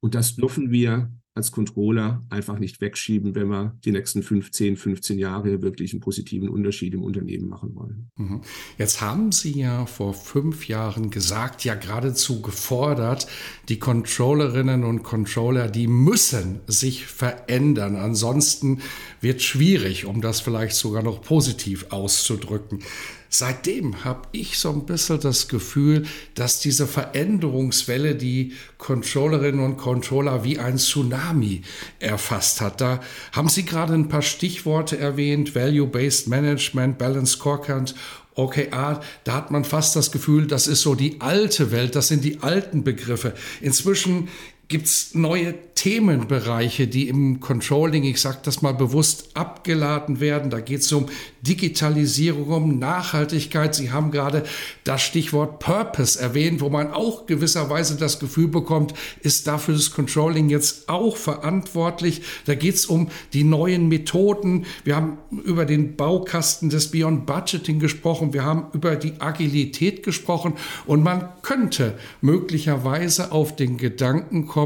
Und 0.00 0.14
das 0.14 0.36
dürfen 0.36 0.70
wir 0.70 1.12
als 1.38 1.52
Controller 1.52 2.22
einfach 2.30 2.58
nicht 2.58 2.80
wegschieben, 2.80 3.34
wenn 3.36 3.48
wir 3.48 3.76
die 3.84 3.92
nächsten 3.92 4.22
15, 4.22 4.76
15 4.76 5.18
Jahre 5.18 5.62
wirklich 5.62 5.92
einen 5.92 6.00
positiven 6.00 6.48
Unterschied 6.48 6.94
im 6.94 7.02
Unternehmen 7.02 7.48
machen 7.48 7.74
wollen. 7.76 8.10
Mhm. 8.16 8.40
Jetzt 8.76 9.00
haben 9.00 9.30
Sie 9.30 9.58
ja 9.58 9.86
vor 9.86 10.14
fünf 10.14 10.66
Jahren 10.66 11.10
gesagt, 11.10 11.64
ja 11.64 11.76
geradezu 11.76 12.42
gefordert, 12.42 13.28
die 13.68 13.78
Controllerinnen 13.78 14.82
und 14.82 15.04
Controller, 15.04 15.68
die 15.68 15.86
müssen 15.86 16.60
sich 16.66 17.06
verändern. 17.06 17.94
Ansonsten 17.94 18.80
wird 19.20 19.40
schwierig, 19.40 20.06
um 20.06 20.20
das 20.20 20.40
vielleicht 20.40 20.74
sogar 20.74 21.04
noch 21.04 21.22
positiv 21.22 21.86
auszudrücken. 21.90 22.80
Seitdem 23.30 24.04
habe 24.04 24.22
ich 24.32 24.58
so 24.58 24.70
ein 24.70 24.86
bisschen 24.86 25.20
das 25.20 25.48
Gefühl, 25.48 26.06
dass 26.34 26.60
diese 26.60 26.86
Veränderungswelle 26.86 28.14
die 28.14 28.52
Controllerinnen 28.78 29.64
und 29.64 29.76
Controller 29.76 30.44
wie 30.44 30.58
ein 30.58 30.78
Tsunami 30.78 31.62
erfasst 31.98 32.60
hat. 32.60 32.80
Da 32.80 33.00
haben 33.32 33.48
Sie 33.48 33.64
gerade 33.64 33.92
ein 33.92 34.08
paar 34.08 34.22
Stichworte 34.22 34.98
erwähnt, 34.98 35.54
Value-Based 35.54 36.28
Management, 36.28 36.96
Balance 36.98 37.34
Scorecard 37.34 37.94
OKR, 38.34 39.00
da 39.24 39.32
hat 39.34 39.50
man 39.50 39.64
fast 39.64 39.96
das 39.96 40.12
Gefühl, 40.12 40.46
das 40.46 40.68
ist 40.68 40.82
so 40.82 40.94
die 40.94 41.20
alte 41.20 41.72
Welt, 41.72 41.96
das 41.96 42.08
sind 42.08 42.24
die 42.24 42.40
alten 42.40 42.84
Begriffe. 42.84 43.34
Inzwischen 43.60 44.28
gibt 44.68 44.86
es 44.86 45.14
neue 45.14 45.54
Themenbereiche, 45.74 46.88
die 46.88 47.08
im 47.08 47.40
Controlling, 47.40 48.04
ich 48.04 48.20
sage 48.20 48.38
das 48.42 48.60
mal 48.60 48.74
bewusst, 48.74 49.30
abgeladen 49.34 50.20
werden. 50.20 50.50
Da 50.50 50.60
geht 50.60 50.80
es 50.80 50.92
um 50.92 51.06
Digitalisierung, 51.40 52.48
um 52.48 52.78
Nachhaltigkeit. 52.78 53.74
Sie 53.74 53.92
haben 53.92 54.10
gerade 54.10 54.42
das 54.84 55.00
Stichwort 55.02 55.60
Purpose 55.60 56.20
erwähnt, 56.20 56.60
wo 56.60 56.68
man 56.68 56.92
auch 56.92 57.26
gewisserweise 57.26 57.96
das 57.96 58.18
Gefühl 58.18 58.48
bekommt, 58.48 58.92
ist 59.20 59.46
dafür 59.46 59.74
das 59.74 59.92
Controlling 59.92 60.50
jetzt 60.50 60.88
auch 60.88 61.16
verantwortlich. 61.16 62.22
Da 62.44 62.54
geht 62.54 62.74
es 62.74 62.86
um 62.86 63.08
die 63.32 63.44
neuen 63.44 63.88
Methoden. 63.88 64.66
Wir 64.84 64.96
haben 64.96 65.18
über 65.44 65.64
den 65.64 65.96
Baukasten 65.96 66.68
des 66.68 66.90
Beyond 66.90 67.24
Budgeting 67.24 67.78
gesprochen. 67.78 68.34
Wir 68.34 68.44
haben 68.44 68.66
über 68.74 68.96
die 68.96 69.20
Agilität 69.20 70.02
gesprochen. 70.02 70.54
Und 70.86 71.02
man 71.04 71.28
könnte 71.42 71.96
möglicherweise 72.20 73.32
auf 73.32 73.54
den 73.54 73.78
Gedanken 73.78 74.46
kommen, 74.46 74.57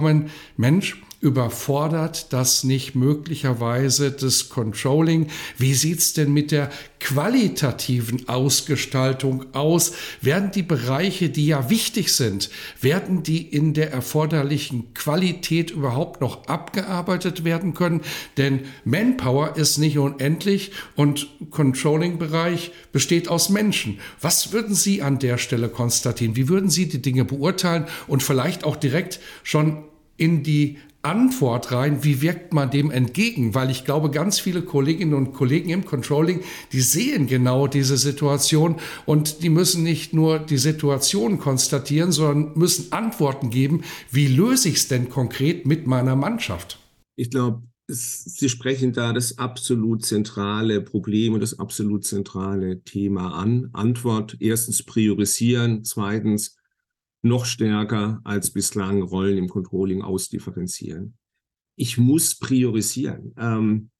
Mensch, 0.57 0.97
Überfordert 1.23 2.33
das 2.33 2.65
nicht 2.65 2.97
möglicherweise 2.97 4.11
das 4.11 4.49
Controlling? 4.49 5.29
Wie 5.57 5.73
sieht 5.73 6.01
es 6.01 6.15
denn 6.15 6.33
mit 6.33 6.51
der 6.51 6.69
qualitativen 6.99 8.29
Ausgestaltung 8.29 9.47
aus? 9.55 9.93
Werden 10.21 10.51
die 10.51 10.65
Bereiche, 10.65 11.31
die 11.31 11.47
ja 11.47 11.71
wichtig 11.71 12.13
sind, 12.13 12.51
werden 12.81 13.23
die 13.23 13.41
in 13.41 13.73
der 13.73 13.93
erforderlichen 13.93 14.95
Qualität 14.95 15.71
überhaupt 15.71 16.21
noch 16.21 16.49
abgearbeitet 16.49 17.45
werden 17.45 17.73
können? 17.73 18.01
Denn 18.37 18.63
Manpower 18.85 19.55
ist 19.57 19.79
nicht 19.79 19.99
unendlich 19.99 20.73
und 20.97 21.29
Controlling-Bereich 21.53 22.73
besteht 22.91 23.29
aus 23.29 23.49
Menschen. 23.49 24.01
Was 24.21 24.53
würden 24.53 24.75
Sie 24.75 25.03
an 25.03 25.21
der 25.21 25.39
Stelle 25.39 25.69
konstatieren? 25.69 26.35
Wie 26.35 26.49
würden 26.49 26.69
Sie 26.69 26.89
die 26.89 27.01
Dinge 27.01 27.25
beurteilen 27.25 27.87
und 28.09 28.25
vielleicht 28.25 28.65
auch 28.65 28.75
direkt 28.75 29.21
schon 29.45 29.85
in 30.17 30.43
die 30.43 30.79
Antwort 31.03 31.73
rein, 31.73 32.05
wie 32.05 32.23
wirkt 32.23 32.53
man 32.53 32.71
dem 32.71 32.91
entgegen? 32.91 33.55
Weil 33.55 33.71
ich 33.71 33.85
glaube, 33.85 34.11
ganz 34.11 34.39
viele 34.39 34.63
Kolleginnen 34.63 35.15
und 35.15 35.33
Kollegen 35.33 35.69
im 35.71 35.85
Controlling, 35.85 36.41
die 36.73 36.81
sehen 36.81 37.27
genau 37.27 37.67
diese 37.67 37.97
Situation 37.97 38.77
und 39.05 39.43
die 39.43 39.49
müssen 39.49 39.83
nicht 39.83 40.15
nur 40.15 40.39
die 40.39 40.59
Situation 40.59 41.39
konstatieren, 41.39 42.13
sondern 42.13 42.57
müssen 42.57 42.93
Antworten 42.93 43.51
geben, 43.51 43.83
wie 44.11 44.29
löse 44.29 44.69
ich 44.69 44.77
es 44.77 44.89
denn 44.89 45.09
konkret 45.09 45.67
mit 45.67 45.89
meiner 45.89 46.15
Mannschaft? 46.15 46.79
Ich 47.17 47.31
glaube, 47.31 47.63
Sie 47.89 48.49
sprechen 48.49 48.93
da 48.93 49.13
das 49.13 49.39
absolut 49.39 50.05
zentrale 50.05 50.81
Problem 50.81 51.35
und 51.35 51.41
das 51.41 51.59
absolut 51.59 52.07
zentrale 52.07 52.83
Thema 52.85 53.35
an. 53.35 53.69
Antwort, 53.73 54.37
erstens 54.41 54.83
priorisieren, 54.83 55.85
zweitens 55.85 56.57
noch 57.23 57.47
stärker 57.47 58.21
als 58.25 58.51
bislang 58.51 59.03
Rollen 59.03 59.39
im 59.39 59.49
Controlling 59.49 60.03
ausdifferenzieren. 60.03 61.17
Ich 61.77 61.97
muss 61.97 62.39
priorisieren. 62.39 63.33
Ähm, 63.39 63.91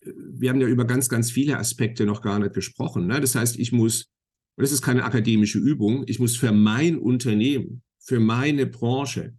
wir 0.00 0.50
haben 0.50 0.60
ja 0.60 0.68
über 0.68 0.84
ganz, 0.84 1.08
ganz 1.08 1.30
viele 1.30 1.58
Aspekte 1.58 2.06
noch 2.06 2.22
gar 2.22 2.38
nicht 2.38 2.54
gesprochen. 2.54 3.06
Ne? 3.06 3.20
Das 3.20 3.34
heißt, 3.34 3.58
ich 3.58 3.72
muss, 3.72 4.10
und 4.56 4.62
das 4.62 4.72
ist 4.72 4.82
keine 4.82 5.04
akademische 5.04 5.58
Übung, 5.58 6.04
ich 6.06 6.20
muss 6.20 6.36
für 6.36 6.52
mein 6.52 6.96
Unternehmen, 6.98 7.82
für 7.98 8.20
meine 8.20 8.66
Branche, 8.66 9.34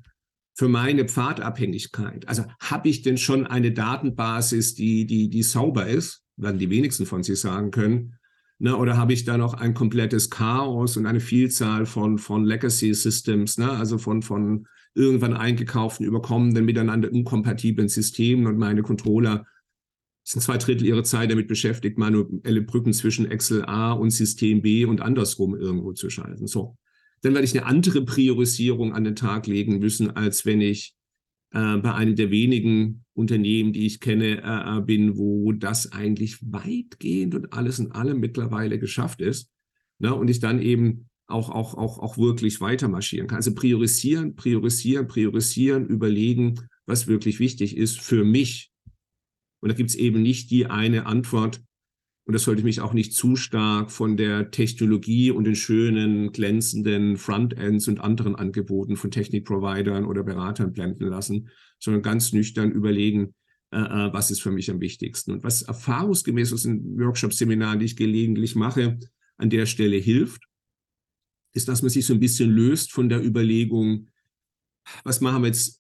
für 0.58 0.68
meine 0.68 1.06
Pfadabhängigkeit, 1.06 2.28
also 2.28 2.46
habe 2.60 2.90
ich 2.90 3.02
denn 3.02 3.18
schon 3.18 3.46
eine 3.46 3.72
Datenbasis, 3.72 4.74
die, 4.74 5.06
die, 5.06 5.30
die 5.30 5.44
sauber 5.44 5.88
ist, 5.88 6.24
werden 6.38 6.60
die 6.60 6.70
wenigsten 6.70 7.06
von 7.06 7.24
Sie 7.24 7.36
sagen 7.36 7.72
können, 7.72 8.16
Ne, 8.58 8.76
oder 8.78 8.96
habe 8.96 9.12
ich 9.12 9.26
da 9.26 9.38
noch 9.38 9.54
ein 9.54 9.74
komplettes 9.74 10.30
Chaos 10.30 10.96
und 10.96 11.06
eine 11.06 11.20
Vielzahl 11.20 11.86
von, 11.86 12.18
von 12.18 12.46
Legacy 12.46 12.94
Systems, 12.94 13.58
ne, 13.58 13.70
also 13.70 13.98
von, 13.98 14.22
von 14.22 14.68
irgendwann 14.94 15.34
eingekauften, 15.34 16.06
überkommenen, 16.06 16.64
miteinander 16.64 17.12
inkompatiblen 17.12 17.90
Systemen 17.90 18.48
und 18.48 18.58
meine 18.58 18.82
Controller 18.82 19.46
sind 20.24 20.42
zwei 20.42 20.58
Drittel 20.58 20.88
ihrer 20.88 21.04
Zeit 21.04 21.30
damit 21.30 21.48
beschäftigt, 21.48 21.98
manuelle 21.98 22.62
Brücken 22.62 22.94
zwischen 22.94 23.30
Excel 23.30 23.64
A 23.66 23.92
und 23.92 24.10
System 24.10 24.62
B 24.62 24.86
und 24.86 25.02
andersrum 25.02 25.56
irgendwo 25.56 25.94
zu 25.94 26.10
schalten. 26.10 26.48
So. 26.48 26.78
Dann 27.22 27.34
werde 27.34 27.46
ich 27.46 27.56
eine 27.56 27.68
andere 27.68 28.04
Priorisierung 28.04 28.94
an 28.94 29.04
den 29.04 29.16
Tag 29.16 29.48
legen 29.48 29.80
müssen, 29.80 30.16
als 30.16 30.46
wenn 30.46 30.62
ich 30.62 30.96
äh, 31.56 31.78
bei 31.78 31.94
einem 31.94 32.18
der 32.18 32.32
wenigen 32.32 33.06
Unternehmen, 33.14 33.72
die 33.72 33.86
ich 33.86 34.02
kenne, 34.02 34.44
äh, 34.44 34.78
äh, 34.78 34.82
bin, 34.82 35.18
wo 35.18 35.54
das 35.54 35.94
eigentlich 35.94 36.38
weitgehend 36.42 37.34
und 37.34 37.54
alles 37.54 37.80
in 37.80 37.94
allem 37.94 38.20
mittlerweile 38.20 38.78
geschafft 38.78 39.22
ist. 39.22 39.50
Ne? 39.98 40.14
Und 40.14 40.28
ich 40.28 40.42
dann 40.42 40.62
eben 40.62 41.10
auch, 41.28 41.50
auch, 41.50 41.74
auch, 41.74 42.00
auch 42.00 42.18
wirklich 42.18 42.60
weiter 42.60 42.90
marschieren 42.90 43.28
kann. 43.28 43.38
Also 43.38 43.56
priorisieren, 43.56 44.36
priorisieren, 44.36 45.08
priorisieren, 45.08 45.88
überlegen, 45.88 46.60
was 46.86 47.08
wirklich 47.08 47.40
wichtig 47.40 47.78
ist 47.78 48.02
für 48.02 48.26
mich. 48.26 48.72
Und 49.62 49.70
da 49.70 49.76
gibt 49.76 49.92
es 49.92 49.96
eben 49.96 50.22
nicht 50.22 50.52
die 50.52 50.66
eine 50.66 51.06
Antwort, 51.06 51.64
und 52.26 52.34
das 52.34 52.44
sollte 52.44 52.64
mich 52.64 52.82
auch 52.82 52.94
nicht 52.94 53.14
zu 53.14 53.36
stark 53.36 53.92
von 53.92 54.18
der 54.18 54.50
Technologie 54.50 55.30
und 55.30 55.44
den 55.44 55.56
schönen, 55.56 56.32
glänzenden 56.32 57.18
Frontends 57.18 57.88
und 57.88 58.02
anderen 58.02 58.36
Angeboten 58.36 58.98
von 58.98 59.12
Technikprovidern 59.12 60.06
oder 60.06 60.24
Beratern 60.24 60.74
blenden 60.74 61.08
lassen, 61.08 61.50
sondern 61.80 62.02
ganz 62.02 62.34
nüchtern 62.34 62.72
überlegen, 62.72 63.36
äh, 63.72 63.78
äh, 63.78 64.14
was 64.14 64.32
ist 64.32 64.42
für 64.42 64.50
mich 64.50 64.72
am 64.72 64.82
wichtigsten. 64.82 65.34
Und 65.34 65.44
was 65.44 65.62
erfahrungsgemäß 65.62 66.52
aus 66.52 66.64
den 66.64 66.98
Workshop-Seminaren, 66.98 67.78
die 67.78 67.86
ich 67.86 67.96
gelegentlich 67.96 68.56
mache, 68.56 68.98
an 69.38 69.52
der 69.52 69.68
Stelle 69.68 69.98
hilft, 69.98 70.42
ist, 71.54 71.68
dass 71.68 71.84
man 71.84 71.90
sich 71.90 72.08
so 72.08 72.14
ein 72.14 72.20
bisschen 72.20 72.50
löst 72.50 72.92
von 72.92 73.08
der 73.08 73.24
Überlegung, 73.24 74.10
was 75.04 75.22
machen 75.22 75.44
wir 75.44 75.48
jetzt 75.48 75.80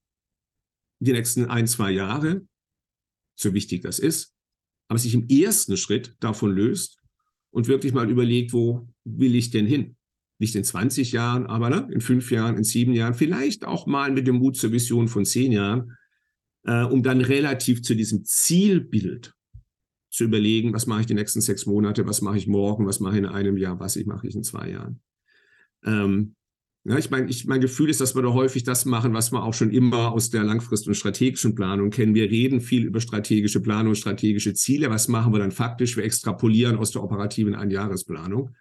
die 1.00 1.12
nächsten 1.12 1.46
ein, 1.46 1.66
zwei 1.66 1.90
Jahre, 1.90 2.46
so 3.36 3.52
wichtig 3.56 3.82
das 3.82 3.98
ist, 3.98 4.35
aber 4.88 5.00
sich 5.00 5.14
im 5.14 5.28
ersten 5.28 5.78
Schritt 5.78 6.16
davon 6.20 6.52
löst 6.52 7.00
und 7.52 7.68
wirklich 7.68 7.94
mal 7.94 8.10
überlegt, 8.10 8.54
wo 8.54 8.88
will 9.04 9.36
ich 9.36 9.50
denn 9.50 9.66
hin? 9.66 9.96
Nicht 10.40 10.56
in 10.56 10.64
20 10.64 11.12
Jahren, 11.12 11.46
aber 11.48 11.70
ne, 11.70 11.88
in 11.92 12.02
fünf 12.02 12.30
Jahren, 12.32 12.58
in 12.58 12.64
sieben 12.64 12.94
Jahren, 12.94 13.14
vielleicht 13.14 13.66
auch 13.66 13.88
mal 13.88 14.12
mit 14.12 14.28
dem 14.28 14.36
Mut 14.36 14.58
zur 14.58 14.72
Vision 14.72 15.08
von 15.08 15.26
zehn 15.26 15.52
Jahren, 15.52 15.98
äh, 16.64 16.84
um 16.84 17.04
dann 17.04 17.22
relativ 17.22 17.82
zu 17.82 17.96
diesem 17.96 18.26
Zielbild 18.26 19.34
zu 20.10 20.26
überlegen, 20.26 20.74
was 20.74 20.88
mache 20.88 21.02
ich 21.02 21.08
die 21.08 21.14
nächsten 21.14 21.42
sechs 21.42 21.66
Monate, 21.66 22.06
was 22.08 22.22
mache 22.22 22.38
ich 22.38 22.48
morgen, 22.48 22.86
was 22.86 23.00
mache 23.00 23.16
ich 23.16 23.20
in 23.20 23.26
einem 23.26 23.58
Jahr, 23.58 23.80
was 23.80 23.96
ich 23.96 24.06
mache 24.06 24.28
ich 24.28 24.36
in 24.36 24.44
zwei 24.44 24.72
Jahren. 24.72 25.02
Ähm, 25.84 26.36
ja, 26.88 27.00
ich 27.00 27.10
meine, 27.10 27.28
ich, 27.30 27.46
mein 27.46 27.62
Gefühl 27.62 27.90
ist, 27.90 28.00
dass 28.00 28.14
wir 28.14 28.22
da 28.22 28.32
häufig 28.32 28.64
das 28.64 28.86
machen, 28.86 29.16
was 29.16 29.32
wir 29.32 29.44
auch 29.44 29.56
schon 29.56 29.72
immer 29.72 30.12
aus 30.12 30.30
der 30.30 30.44
langfrist- 30.44 30.88
und 30.88 30.94
strategischen 30.94 31.56
Planung 31.56 31.90
kennen. 31.90 32.14
Wir 32.14 32.30
reden 32.30 32.62
viel 32.62 32.86
über 32.86 33.02
strategische 33.02 33.60
Planung, 33.60 33.96
strategische 33.96 34.54
Ziele. 34.54 34.92
Was 34.92 35.08
machen 35.08 35.34
wir 35.34 35.40
dann 35.40 35.52
faktisch? 35.52 35.98
Wir 35.98 36.04
extrapolieren 36.04 36.78
aus 36.78 36.92
der 36.92 37.04
operativen 37.04 37.56
Einjahresplanung. 37.56 38.56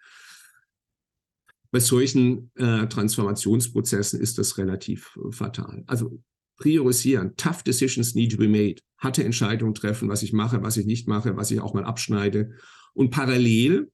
Bei 1.69 1.79
solchen 1.79 2.49
äh, 2.55 2.87
Transformationsprozessen 2.87 4.19
ist 4.19 4.39
das 4.39 4.57
relativ 4.57 5.15
äh, 5.17 5.31
fatal. 5.31 5.83
Also 5.85 6.19
priorisieren, 6.57 7.35
tough 7.35 7.61
decisions 7.61 8.15
need 8.15 8.31
to 8.31 8.37
be 8.37 8.47
made, 8.47 8.81
harte 8.97 9.23
Entscheidungen 9.23 9.75
treffen, 9.75 10.09
was 10.09 10.23
ich 10.23 10.33
mache, 10.33 10.63
was 10.63 10.77
ich 10.77 10.87
nicht 10.87 11.07
mache, 11.07 11.37
was 11.37 11.51
ich 11.51 11.61
auch 11.61 11.75
mal 11.75 11.83
abschneide. 11.83 12.53
Und 12.93 13.11
parallel, 13.11 13.91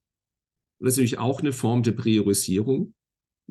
das 0.79 0.93
ist 0.93 0.97
natürlich 0.97 1.17
auch 1.17 1.41
eine 1.41 1.51
Form 1.51 1.83
der 1.83 1.91
Priorisierung, 1.91 2.93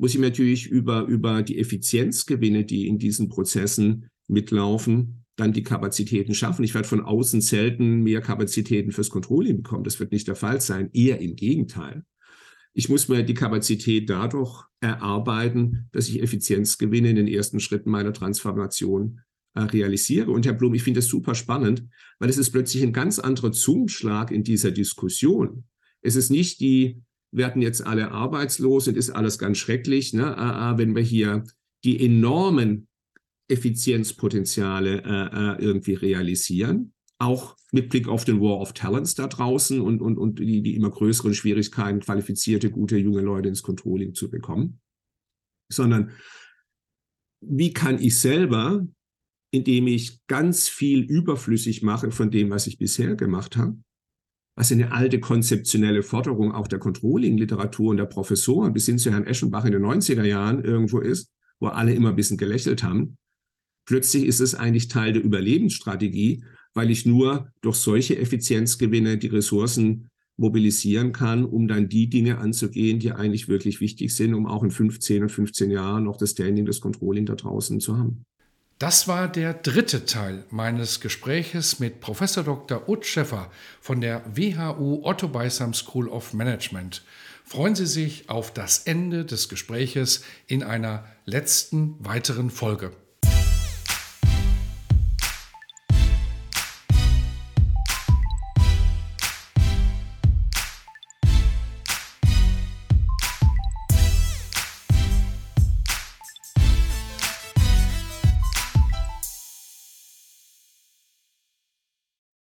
muss 0.01 0.15
ich 0.15 0.19
natürlich 0.19 0.65
über, 0.65 1.03
über 1.03 1.43
die 1.43 1.59
Effizienzgewinne, 1.59 2.65
die 2.65 2.87
in 2.87 2.97
diesen 2.97 3.29
Prozessen 3.29 4.09
mitlaufen, 4.27 5.25
dann 5.35 5.53
die 5.53 5.61
Kapazitäten 5.61 6.33
schaffen. 6.33 6.63
Ich 6.63 6.73
werde 6.73 6.87
von 6.87 7.01
außen 7.01 7.39
selten 7.39 8.01
mehr 8.01 8.19
Kapazitäten 8.19 8.91
fürs 8.91 9.11
Controlling 9.11 9.57
bekommen. 9.57 9.83
Das 9.83 9.99
wird 9.99 10.11
nicht 10.11 10.27
der 10.27 10.35
Fall 10.35 10.59
sein, 10.59 10.89
eher 10.91 11.19
im 11.19 11.35
Gegenteil. 11.35 12.03
Ich 12.73 12.89
muss 12.89 13.09
mir 13.09 13.21
die 13.21 13.35
Kapazität 13.35 14.09
dadurch 14.09 14.63
erarbeiten, 14.79 15.87
dass 15.91 16.09
ich 16.09 16.23
Effizienzgewinne 16.23 17.11
in 17.11 17.17
den 17.17 17.27
ersten 17.27 17.59
Schritten 17.59 17.91
meiner 17.91 18.11
Transformation 18.11 19.19
äh, 19.53 19.61
realisiere. 19.61 20.31
Und 20.31 20.47
Herr 20.47 20.53
Blum, 20.53 20.73
ich 20.73 20.81
finde 20.81 20.97
das 20.97 21.09
super 21.09 21.35
spannend, 21.35 21.85
weil 22.17 22.31
es 22.31 22.39
ist 22.39 22.49
plötzlich 22.49 22.81
ein 22.81 22.93
ganz 22.93 23.19
anderer 23.19 23.51
Zungenschlag 23.51 24.31
in 24.31 24.43
dieser 24.43 24.71
Diskussion. 24.71 25.65
Es 26.01 26.15
ist 26.15 26.31
nicht 26.31 26.59
die 26.59 27.03
werden 27.31 27.61
jetzt 27.61 27.85
alle 27.85 28.11
arbeitslos 28.11 28.87
und 28.87 28.97
ist 28.97 29.09
alles 29.09 29.39
ganz 29.39 29.57
schrecklich, 29.57 30.13
ne? 30.13 30.35
Äh, 30.37 30.73
äh, 30.73 30.77
wenn 30.77 30.95
wir 30.95 31.03
hier 31.03 31.43
die 31.83 32.05
enormen 32.05 32.87
Effizienzpotenziale 33.47 35.03
äh, 35.03 35.63
irgendwie 35.63 35.95
realisieren, 35.95 36.93
auch 37.17 37.57
mit 37.71 37.89
Blick 37.89 38.07
auf 38.07 38.25
den 38.25 38.39
War 38.39 38.59
of 38.59 38.73
Talents 38.73 39.15
da 39.15 39.27
draußen 39.27 39.79
und, 39.81 40.01
und, 40.01 40.17
und 40.17 40.39
die, 40.39 40.61
die 40.61 40.75
immer 40.75 40.89
größeren 40.89 41.33
Schwierigkeiten, 41.33 41.99
qualifizierte, 41.99 42.71
gute 42.71 42.97
junge 42.97 43.21
Leute 43.21 43.49
ins 43.49 43.61
Controlling 43.61 44.13
zu 44.13 44.29
bekommen, 44.29 44.79
sondern 45.71 46.11
wie 47.41 47.73
kann 47.73 47.99
ich 47.99 48.17
selber, 48.19 48.87
indem 49.51 49.87
ich 49.87 50.25
ganz 50.27 50.69
viel 50.69 51.01
überflüssig 51.01 51.81
mache 51.81 52.11
von 52.11 52.31
dem, 52.31 52.49
was 52.49 52.67
ich 52.67 52.77
bisher 52.77 53.15
gemacht 53.15 53.57
habe, 53.57 53.77
was 54.55 54.71
eine 54.71 54.91
alte 54.91 55.19
konzeptionelle 55.19 56.03
Forderung 56.03 56.51
auch 56.51 56.67
der 56.67 56.79
Controlling-Literatur 56.79 57.91
und 57.91 57.97
der 57.97 58.05
Professoren 58.05 58.73
bis 58.73 58.85
hin 58.85 58.97
zu 58.97 59.11
Herrn 59.11 59.25
Eschenbach 59.25 59.65
in 59.65 59.71
den 59.71 59.83
90er 59.83 60.23
Jahren 60.23 60.63
irgendwo 60.63 60.99
ist, 60.99 61.29
wo 61.59 61.67
alle 61.67 61.93
immer 61.93 62.09
ein 62.09 62.15
bisschen 62.15 62.37
gelächelt 62.37 62.83
haben. 62.83 63.17
Plötzlich 63.85 64.25
ist 64.25 64.39
es 64.39 64.55
eigentlich 64.55 64.87
Teil 64.87 65.13
der 65.13 65.23
Überlebensstrategie, 65.23 66.43
weil 66.73 66.91
ich 66.91 67.05
nur 67.05 67.49
durch 67.61 67.77
solche 67.77 68.17
Effizienzgewinne 68.17 69.17
die 69.17 69.27
Ressourcen 69.27 70.09
mobilisieren 70.37 71.11
kann, 71.11 71.45
um 71.45 71.67
dann 71.67 71.89
die 71.89 72.09
Dinge 72.09 72.37
anzugehen, 72.37 72.99
die 72.99 73.11
eigentlich 73.11 73.47
wirklich 73.47 73.79
wichtig 73.79 74.15
sind, 74.15 74.33
um 74.33 74.47
auch 74.47 74.63
in 74.63 74.71
15 74.71 75.23
und 75.23 75.29
15 75.29 75.71
Jahren 75.71 76.05
noch 76.05 76.17
das 76.17 76.31
Standing 76.31 76.65
des 76.65 76.81
Controlling 76.81 77.25
da 77.25 77.35
draußen 77.35 77.79
zu 77.79 77.97
haben. 77.97 78.23
Das 78.81 79.07
war 79.07 79.27
der 79.27 79.53
dritte 79.53 80.07
Teil 80.07 80.43
meines 80.49 81.01
Gespräches 81.01 81.77
mit 81.77 82.01
Professor 82.01 82.43
Dr. 82.43 82.89
Ut 82.89 83.05
Schäffer 83.05 83.51
von 83.79 84.01
der 84.01 84.23
WHU 84.25 85.01
Otto 85.03 85.27
Beisam 85.27 85.75
School 85.75 86.09
of 86.09 86.33
Management. 86.33 87.03
Freuen 87.45 87.75
Sie 87.75 87.85
sich 87.85 88.27
auf 88.27 88.51
das 88.51 88.79
Ende 88.79 89.23
des 89.23 89.49
Gespräches 89.49 90.23
in 90.47 90.63
einer 90.63 91.05
letzten 91.25 91.95
weiteren 92.03 92.49
Folge. 92.49 92.91